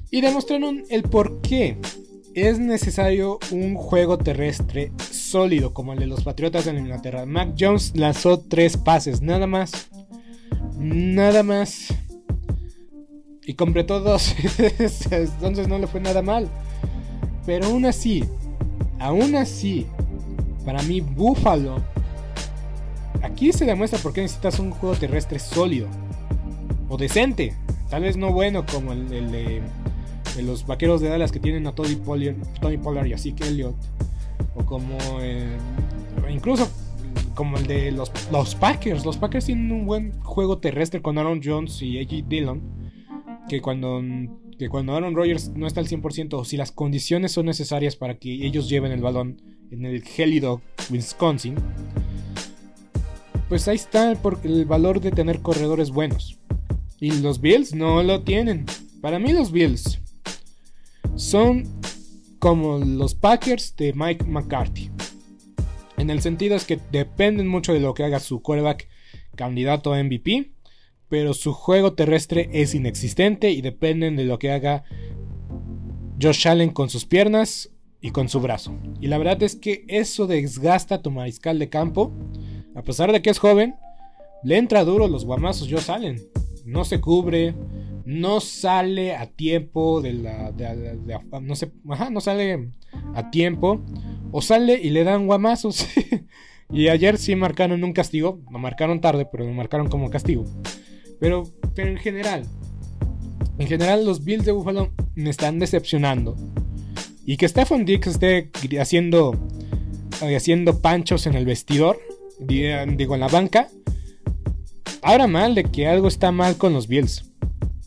[0.09, 1.77] Y demostraron el por qué
[2.33, 7.27] es necesario un juego terrestre sólido como el de los Patriotas de Inglaterra.
[7.27, 9.89] Mac Jones lanzó tres pases, nada más.
[10.77, 11.93] Nada más
[13.45, 14.35] y completó dos.
[15.11, 16.49] Entonces no le fue nada mal.
[17.45, 18.23] Pero aún así,
[18.99, 19.85] aún así,
[20.65, 21.83] para mí Buffalo,
[23.21, 25.87] aquí se demuestra por qué necesitas un juego terrestre sólido
[26.89, 27.53] o decente.
[27.89, 29.61] Tal vez no bueno como el, de,
[30.41, 33.75] los vaqueros de Dallas que tienen a Tony Pollard, Tony Pollard y así que Elliott.
[34.55, 35.57] O como eh,
[36.29, 36.69] incluso
[37.33, 39.05] como el de los, los Packers.
[39.05, 42.27] Los Packers tienen un buen juego terrestre con Aaron Jones y A.J.
[42.27, 42.61] Dillon
[43.47, 44.01] que cuando,
[44.57, 48.17] que cuando Aaron Rodgers no está al 100% o si las condiciones son necesarias para
[48.17, 51.55] que ellos lleven el balón en el gélido Wisconsin,
[53.49, 56.39] pues ahí está el valor de tener corredores buenos.
[56.99, 58.65] Y los Bills no lo tienen.
[59.01, 59.99] Para mí los Bills
[61.15, 61.63] son
[62.39, 64.89] como los Packers de Mike McCarthy.
[65.97, 68.87] En el sentido es que dependen mucho de lo que haga su quarterback
[69.35, 70.53] candidato a MVP
[71.13, 74.83] pero su juego terrestre es inexistente y dependen de lo que haga
[76.19, 77.69] Josh Allen con sus piernas
[78.01, 78.75] y con su brazo.
[78.99, 82.11] Y la verdad es que eso desgasta a tu mariscal de campo.
[82.73, 83.75] A pesar de que es joven,
[84.43, 86.19] le entra duro los guamazos Josh Allen.
[86.65, 87.53] No se cubre,
[88.05, 90.51] no sale a tiempo de la.
[91.43, 92.71] no, sé, no sale
[93.13, 93.83] a tiempo.
[94.33, 95.87] O sale y le dan guamazos.
[96.71, 98.41] y ayer sí marcaron un castigo.
[98.51, 100.43] Lo marcaron tarde, pero lo marcaron como castigo.
[101.19, 101.43] Pero,
[101.75, 102.43] pero en general,
[103.59, 106.35] en general los Bills de Buffalo me están decepcionando.
[107.25, 108.49] Y que Stephon Dix esté
[108.81, 109.37] haciendo,
[110.35, 112.01] haciendo panchos en el vestidor,
[112.39, 113.69] digo en la banca,
[115.03, 117.31] ahora mal de que algo está mal con los Bills.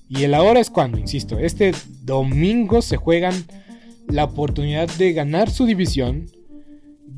[0.08, 1.72] Y el ahora es cuando, insisto, este
[2.02, 3.34] domingo se juegan
[4.08, 6.30] la oportunidad de ganar su división.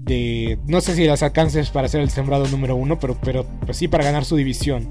[0.09, 3.77] De, no sé si las alcances para ser el sembrado número uno, pero, pero pues
[3.77, 4.89] sí para ganar su división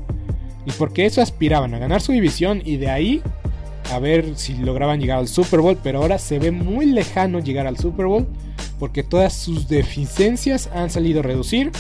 [0.66, 3.22] y porque eso aspiraban a ganar su división y de ahí
[3.92, 7.68] a ver si lograban llegar al Super Bowl, pero ahora se ve muy lejano llegar
[7.68, 8.28] al Super Bowl
[8.80, 11.72] porque todas sus deficiencias han salido a reducir.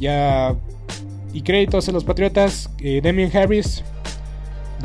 [0.00, 0.56] Ya
[1.32, 3.84] y créditos a los Patriotas, eh, Demian Harris.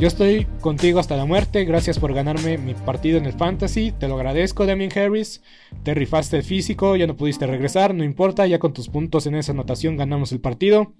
[0.00, 1.66] Yo estoy contigo hasta la muerte.
[1.66, 3.92] Gracias por ganarme mi partido en el Fantasy.
[3.92, 5.42] Te lo agradezco, Demian Harris.
[5.82, 7.94] Te rifaste el físico, ya no pudiste regresar.
[7.94, 10.94] No importa, ya con tus puntos en esa anotación ganamos el partido.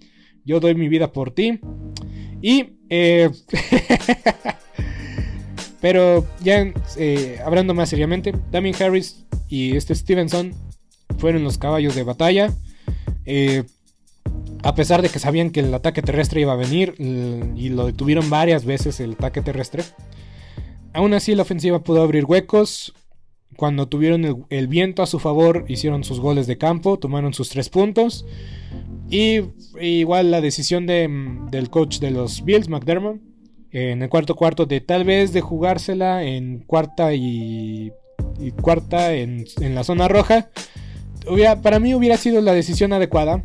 [0.44, 1.60] Yo doy mi vida por ti.
[2.42, 2.74] Y...
[2.90, 3.30] Eh,
[5.80, 10.52] pero ya eh, hablando más seriamente, Damien Harris y este Stevenson
[11.16, 12.52] fueron los caballos de batalla.
[13.24, 13.64] Eh,
[14.62, 18.28] a pesar de que sabían que el ataque terrestre iba a venir y lo detuvieron
[18.30, 19.84] varias veces el ataque terrestre,
[20.92, 22.94] aún así la ofensiva pudo abrir huecos.
[23.56, 27.68] Cuando tuvieron el viento a su favor, hicieron sus goles de campo, tomaron sus tres
[27.68, 28.24] puntos.
[29.10, 29.40] Y
[29.80, 33.20] igual la decisión del coach de los Bills, McDermott,
[33.72, 37.92] en el cuarto cuarto de tal vez de jugársela en cuarta y,
[38.62, 39.44] cuarta en,
[39.74, 40.50] la zona roja,
[41.62, 43.44] para mí hubiera sido la decisión adecuada.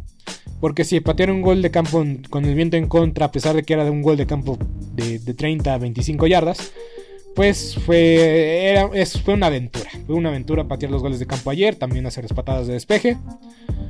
[0.59, 3.63] Porque si patearon un gol de campo con el viento en contra, a pesar de
[3.63, 4.57] que era de un gol de campo
[4.93, 6.71] de, de 30 a 25 yardas,
[7.35, 8.89] pues fue, era,
[9.23, 9.89] fue una aventura.
[10.07, 13.17] Fue una aventura patear los goles de campo ayer, también hacer las patadas de despeje.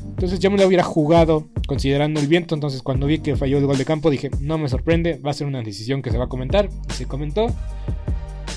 [0.03, 2.55] Entonces ya me lo hubiera jugado considerando el viento.
[2.55, 5.33] Entonces cuando vi que falló el gol de campo dije, no me sorprende, va a
[5.33, 6.69] ser una decisión que se va a comentar.
[6.89, 7.47] Y se comentó.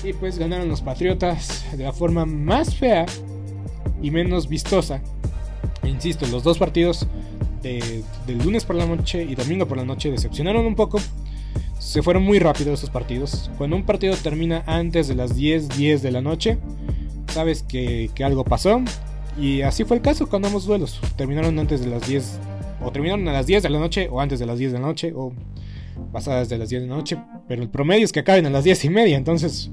[0.03, 3.05] Y pues ganaron los Patriotas de la forma más fea
[4.01, 5.03] y menos vistosa.
[5.83, 7.05] Insisto, los dos partidos
[7.61, 10.99] de, del lunes por la noche y domingo por la noche decepcionaron un poco.
[11.79, 13.49] Se fueron muy rápido esos partidos.
[13.57, 16.57] Cuando un partido termina antes de las 10, 10 de la noche,
[17.27, 18.81] sabes que, que algo pasó
[19.39, 20.99] y así fue el caso con ambos duelos.
[21.15, 22.39] Terminaron antes de las 10,
[22.81, 24.85] o terminaron a las 10 de la noche, o antes de las 10 de la
[24.85, 25.33] noche, o
[26.11, 28.63] pasadas de las 10 de la noche, pero el promedio es que acaben a las
[28.63, 29.71] 10 y media, entonces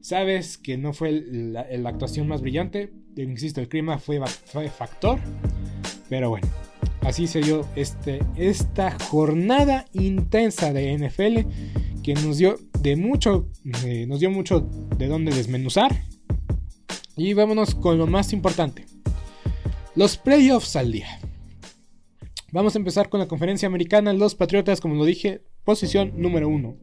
[0.00, 5.18] sabes que no fue la, actuación más brillante, insisto, el clima fue, fue, factor,
[6.08, 6.48] pero bueno,
[7.02, 13.48] así se dio este, esta jornada intensa de NFL que nos dio de mucho,
[13.84, 14.60] eh, nos dio mucho
[14.96, 16.04] de dónde desmenuzar.
[17.16, 18.86] Y vámonos con lo más importante.
[19.94, 21.20] Los playoffs al día.
[22.52, 24.12] Vamos a empezar con la conferencia americana.
[24.12, 26.76] Los Patriotas, como lo dije, posición número uno.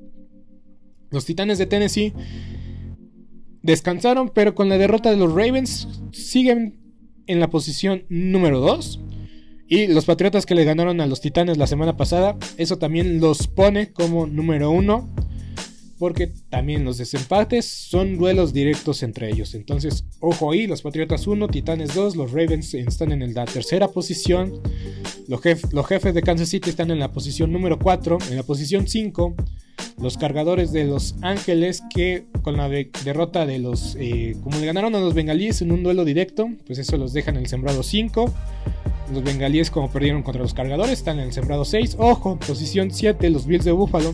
[1.10, 2.14] Los Titanes de Tennessee
[3.64, 6.80] descansaron, pero con la derrota de los Ravens siguen
[7.28, 9.02] en la posición número 2.
[9.68, 13.48] Y los Patriotas que le ganaron a los Titanes la semana pasada, eso también los
[13.48, 15.10] pone como número uno.
[16.00, 19.56] Porque también los desempates son duelos directos entre ellos.
[19.56, 24.62] Entonces, ojo ahí, los Patriotas 1, Titanes 2, los Ravens están en la tercera posición.
[25.28, 25.42] Los,
[25.74, 28.20] los jefes de Kansas City están en la posición número 4.
[28.30, 29.36] En la posición 5,
[30.00, 33.98] los cargadores de Los Ángeles que con la derrota de los...
[34.00, 37.32] Eh, como le ganaron a los bengalíes en un duelo directo, pues eso los deja
[37.32, 38.32] en el sembrado 5.
[39.12, 41.96] Los bengalíes como perdieron contra los cargadores están en el sembrado 6.
[41.98, 44.14] Ojo, posición 7, los Bills de Buffalo.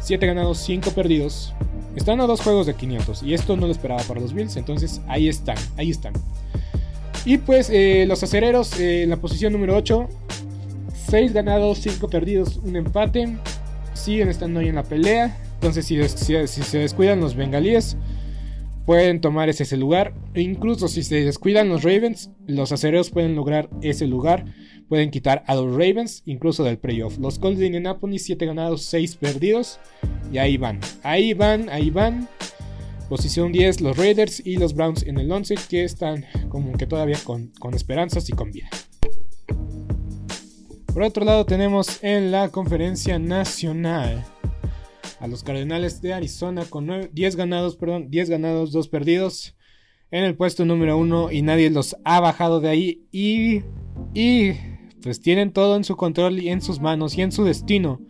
[0.00, 1.54] 7 ganados, 5 perdidos.
[1.94, 5.02] Están a dos juegos de 500 y esto no lo esperaba para los Bills, entonces
[5.08, 6.14] ahí están, ahí están.
[7.24, 10.08] Y pues eh, los acereros eh, en la posición número 8.
[11.10, 13.36] 6 ganados, 5 perdidos, un empate.
[13.92, 15.36] Siguen estando ahí en la pelea.
[15.54, 17.96] Entonces si, si se descuidan los bengalíes,
[18.86, 20.14] pueden tomar ese, lugar.
[20.34, 24.44] E incluso si se descuidan los Ravens, los acereros pueden lograr ese lugar.
[24.88, 27.18] Pueden quitar a los Ravens, incluso del playoff.
[27.18, 29.78] Los Colts de Indianapolis, 7 ganados, 6 perdidos.
[30.32, 32.28] Y ahí van, ahí van, ahí van.
[33.08, 37.18] Posición 10, los Raiders y los Browns en el 11, que están como que todavía
[37.24, 38.68] con, con esperanzas y con vida.
[40.86, 44.24] Por otro lado, tenemos en la conferencia nacional
[45.22, 49.54] a los Cardenales de Arizona con 10 ganados, perdón, 10 ganados, 2 perdidos
[50.10, 53.62] en el puesto número 1 y nadie los ha bajado de ahí y
[54.14, 54.54] y
[55.00, 58.00] pues tienen todo en su control y en sus manos y en su destino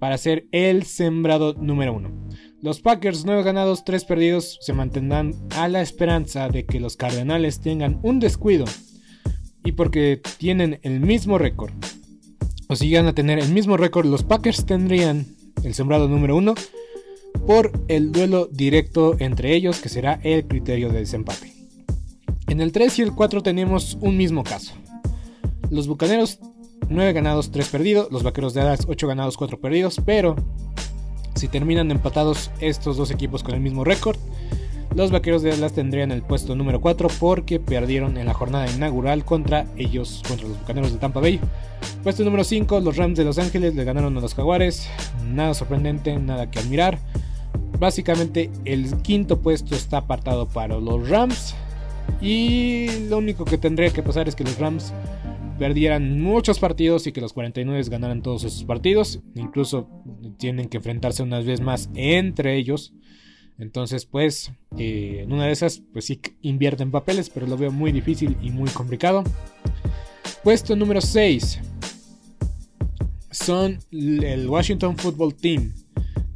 [0.00, 2.28] para ser el sembrado número 1.
[2.62, 7.60] Los Packers 9 ganados, 3 perdidos se mantendrán a la esperanza de que los Cardenales
[7.60, 8.64] tengan un descuido
[9.64, 11.72] y porque tienen el mismo récord
[12.66, 15.26] o si llegan a tener el mismo récord, los Packers tendrían
[15.64, 16.54] el sembrado número 1,
[17.46, 21.52] por el duelo directo entre ellos, que será el criterio de desempate.
[22.48, 24.74] En el 3 y el 4 tenemos un mismo caso.
[25.70, 26.40] Los Bucaneros
[26.88, 30.34] 9 ganados, 3 perdidos, los Vaqueros de Dallas 8 ganados, 4 perdidos, pero
[31.36, 34.16] si terminan empatados estos dos equipos con el mismo récord,
[34.94, 39.24] los Vaqueros de Dallas tendrían el puesto número 4 porque perdieron en la jornada inaugural
[39.24, 41.40] contra ellos, contra los Bucaneros de Tampa Bay.
[42.02, 44.88] Puesto número 5, los Rams de Los Ángeles le ganaron a los Jaguares.
[45.26, 46.98] Nada sorprendente, nada que admirar.
[47.78, 51.54] Básicamente el quinto puesto está apartado para los Rams.
[52.20, 54.92] Y lo único que tendría que pasar es que los Rams
[55.58, 59.20] perdieran muchos partidos y que los 49 ganaran todos esos partidos.
[59.36, 59.88] Incluso
[60.38, 62.92] tienen que enfrentarse unas vez más entre ellos.
[63.60, 67.92] Entonces, pues, eh, en una de esas, pues sí invierten papeles, pero lo veo muy
[67.92, 69.22] difícil y muy complicado.
[70.42, 71.60] Puesto número 6
[73.30, 75.74] son el Washington Football Team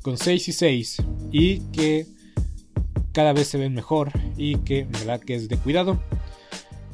[0.02, 1.02] con 6 y 6
[1.32, 2.06] y que
[3.12, 5.98] cada vez se ven mejor y que en verdad que es de cuidado.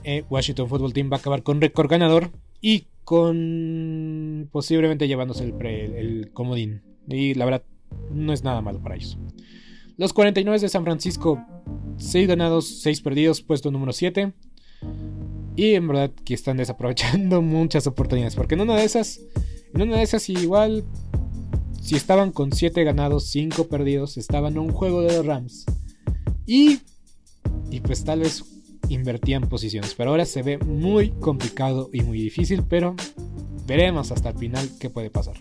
[0.04, 5.66] Eh, Washington Football Team va a acabar con récord ganador y con posiblemente llevándose el,
[5.66, 6.82] el comodín.
[7.08, 7.64] Y la verdad
[8.12, 9.18] no es nada malo para ellos.
[10.00, 11.44] Los 49 de San Francisco,
[11.98, 14.32] 6 ganados, 6 perdidos, puesto número 7.
[15.56, 18.34] Y en verdad que están desaprovechando muchas oportunidades.
[18.34, 19.20] Porque en una de esas,
[19.74, 20.84] en una de esas igual,
[21.82, 25.66] si estaban con 7 ganados, 5 perdidos, estaban en un juego de los Rams.
[26.46, 26.78] Y,
[27.70, 28.42] y pues tal vez
[28.88, 29.94] invertían posiciones.
[29.94, 32.62] Pero ahora se ve muy complicado y muy difícil.
[32.66, 32.96] Pero
[33.66, 35.36] veremos hasta el final qué puede pasar.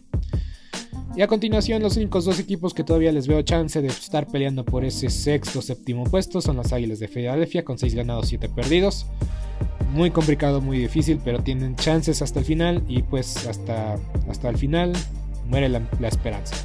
[1.16, 4.64] Y a continuación, los únicos dos equipos que todavía les veo chance de estar peleando
[4.64, 9.08] por ese sexto séptimo puesto son las Águilas de Filadelfia con 6 ganados, 7 perdidos.
[9.92, 13.98] Muy complicado, muy difícil, pero tienen chances hasta el final y pues hasta,
[14.30, 14.94] hasta el final
[15.50, 16.56] muere la, esperanza.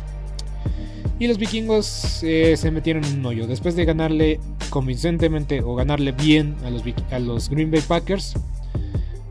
[1.18, 3.46] Y los vikingos eh, se metieron en un hoyo.
[3.46, 8.34] Después de ganarle convincentemente o ganarle bien a los, a los Green Bay Packers,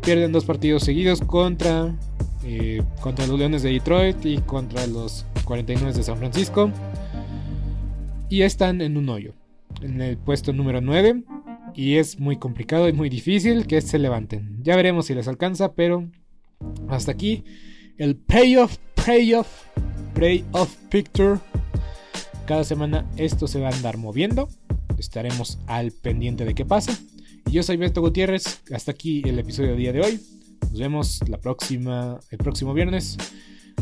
[0.01, 1.93] pierden dos partidos seguidos contra
[2.45, 6.71] eh, contra los Leones de Detroit y contra los 49 de San Francisco.
[8.29, 9.33] Y están en un hoyo,
[9.81, 11.23] en el puesto número 9.
[11.75, 14.59] Y es muy complicado y muy difícil que se levanten.
[14.61, 16.07] Ya veremos si les alcanza, pero
[16.87, 17.43] hasta aquí
[17.97, 19.47] el payoff, payoff
[20.13, 21.39] Prey of Picture.
[22.45, 24.49] Cada semana esto se va a andar moviendo.
[24.97, 26.97] Estaremos al pendiente de qué pasa.
[27.51, 28.61] Yo soy Beto Gutiérrez.
[28.71, 30.19] Hasta aquí el episodio del día de hoy.
[30.71, 33.17] Nos vemos la próxima, el próximo viernes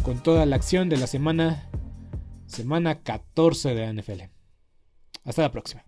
[0.03, 1.70] con toda la acción de la semana,
[2.48, 4.22] semana 14 de la NFL.
[5.26, 5.86] Hasta la próxima.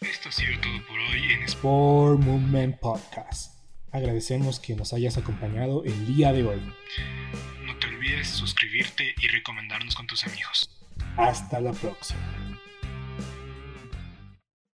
[0.00, 3.58] Esto ha sido todo por hoy en Sport Movement Podcast.
[3.90, 6.60] Agradecemos que nos hayas acompañado el día de hoy.
[7.64, 10.70] No te olvides suscribirte y recomendarnos con tus amigos.
[11.16, 12.57] Hasta la próxima.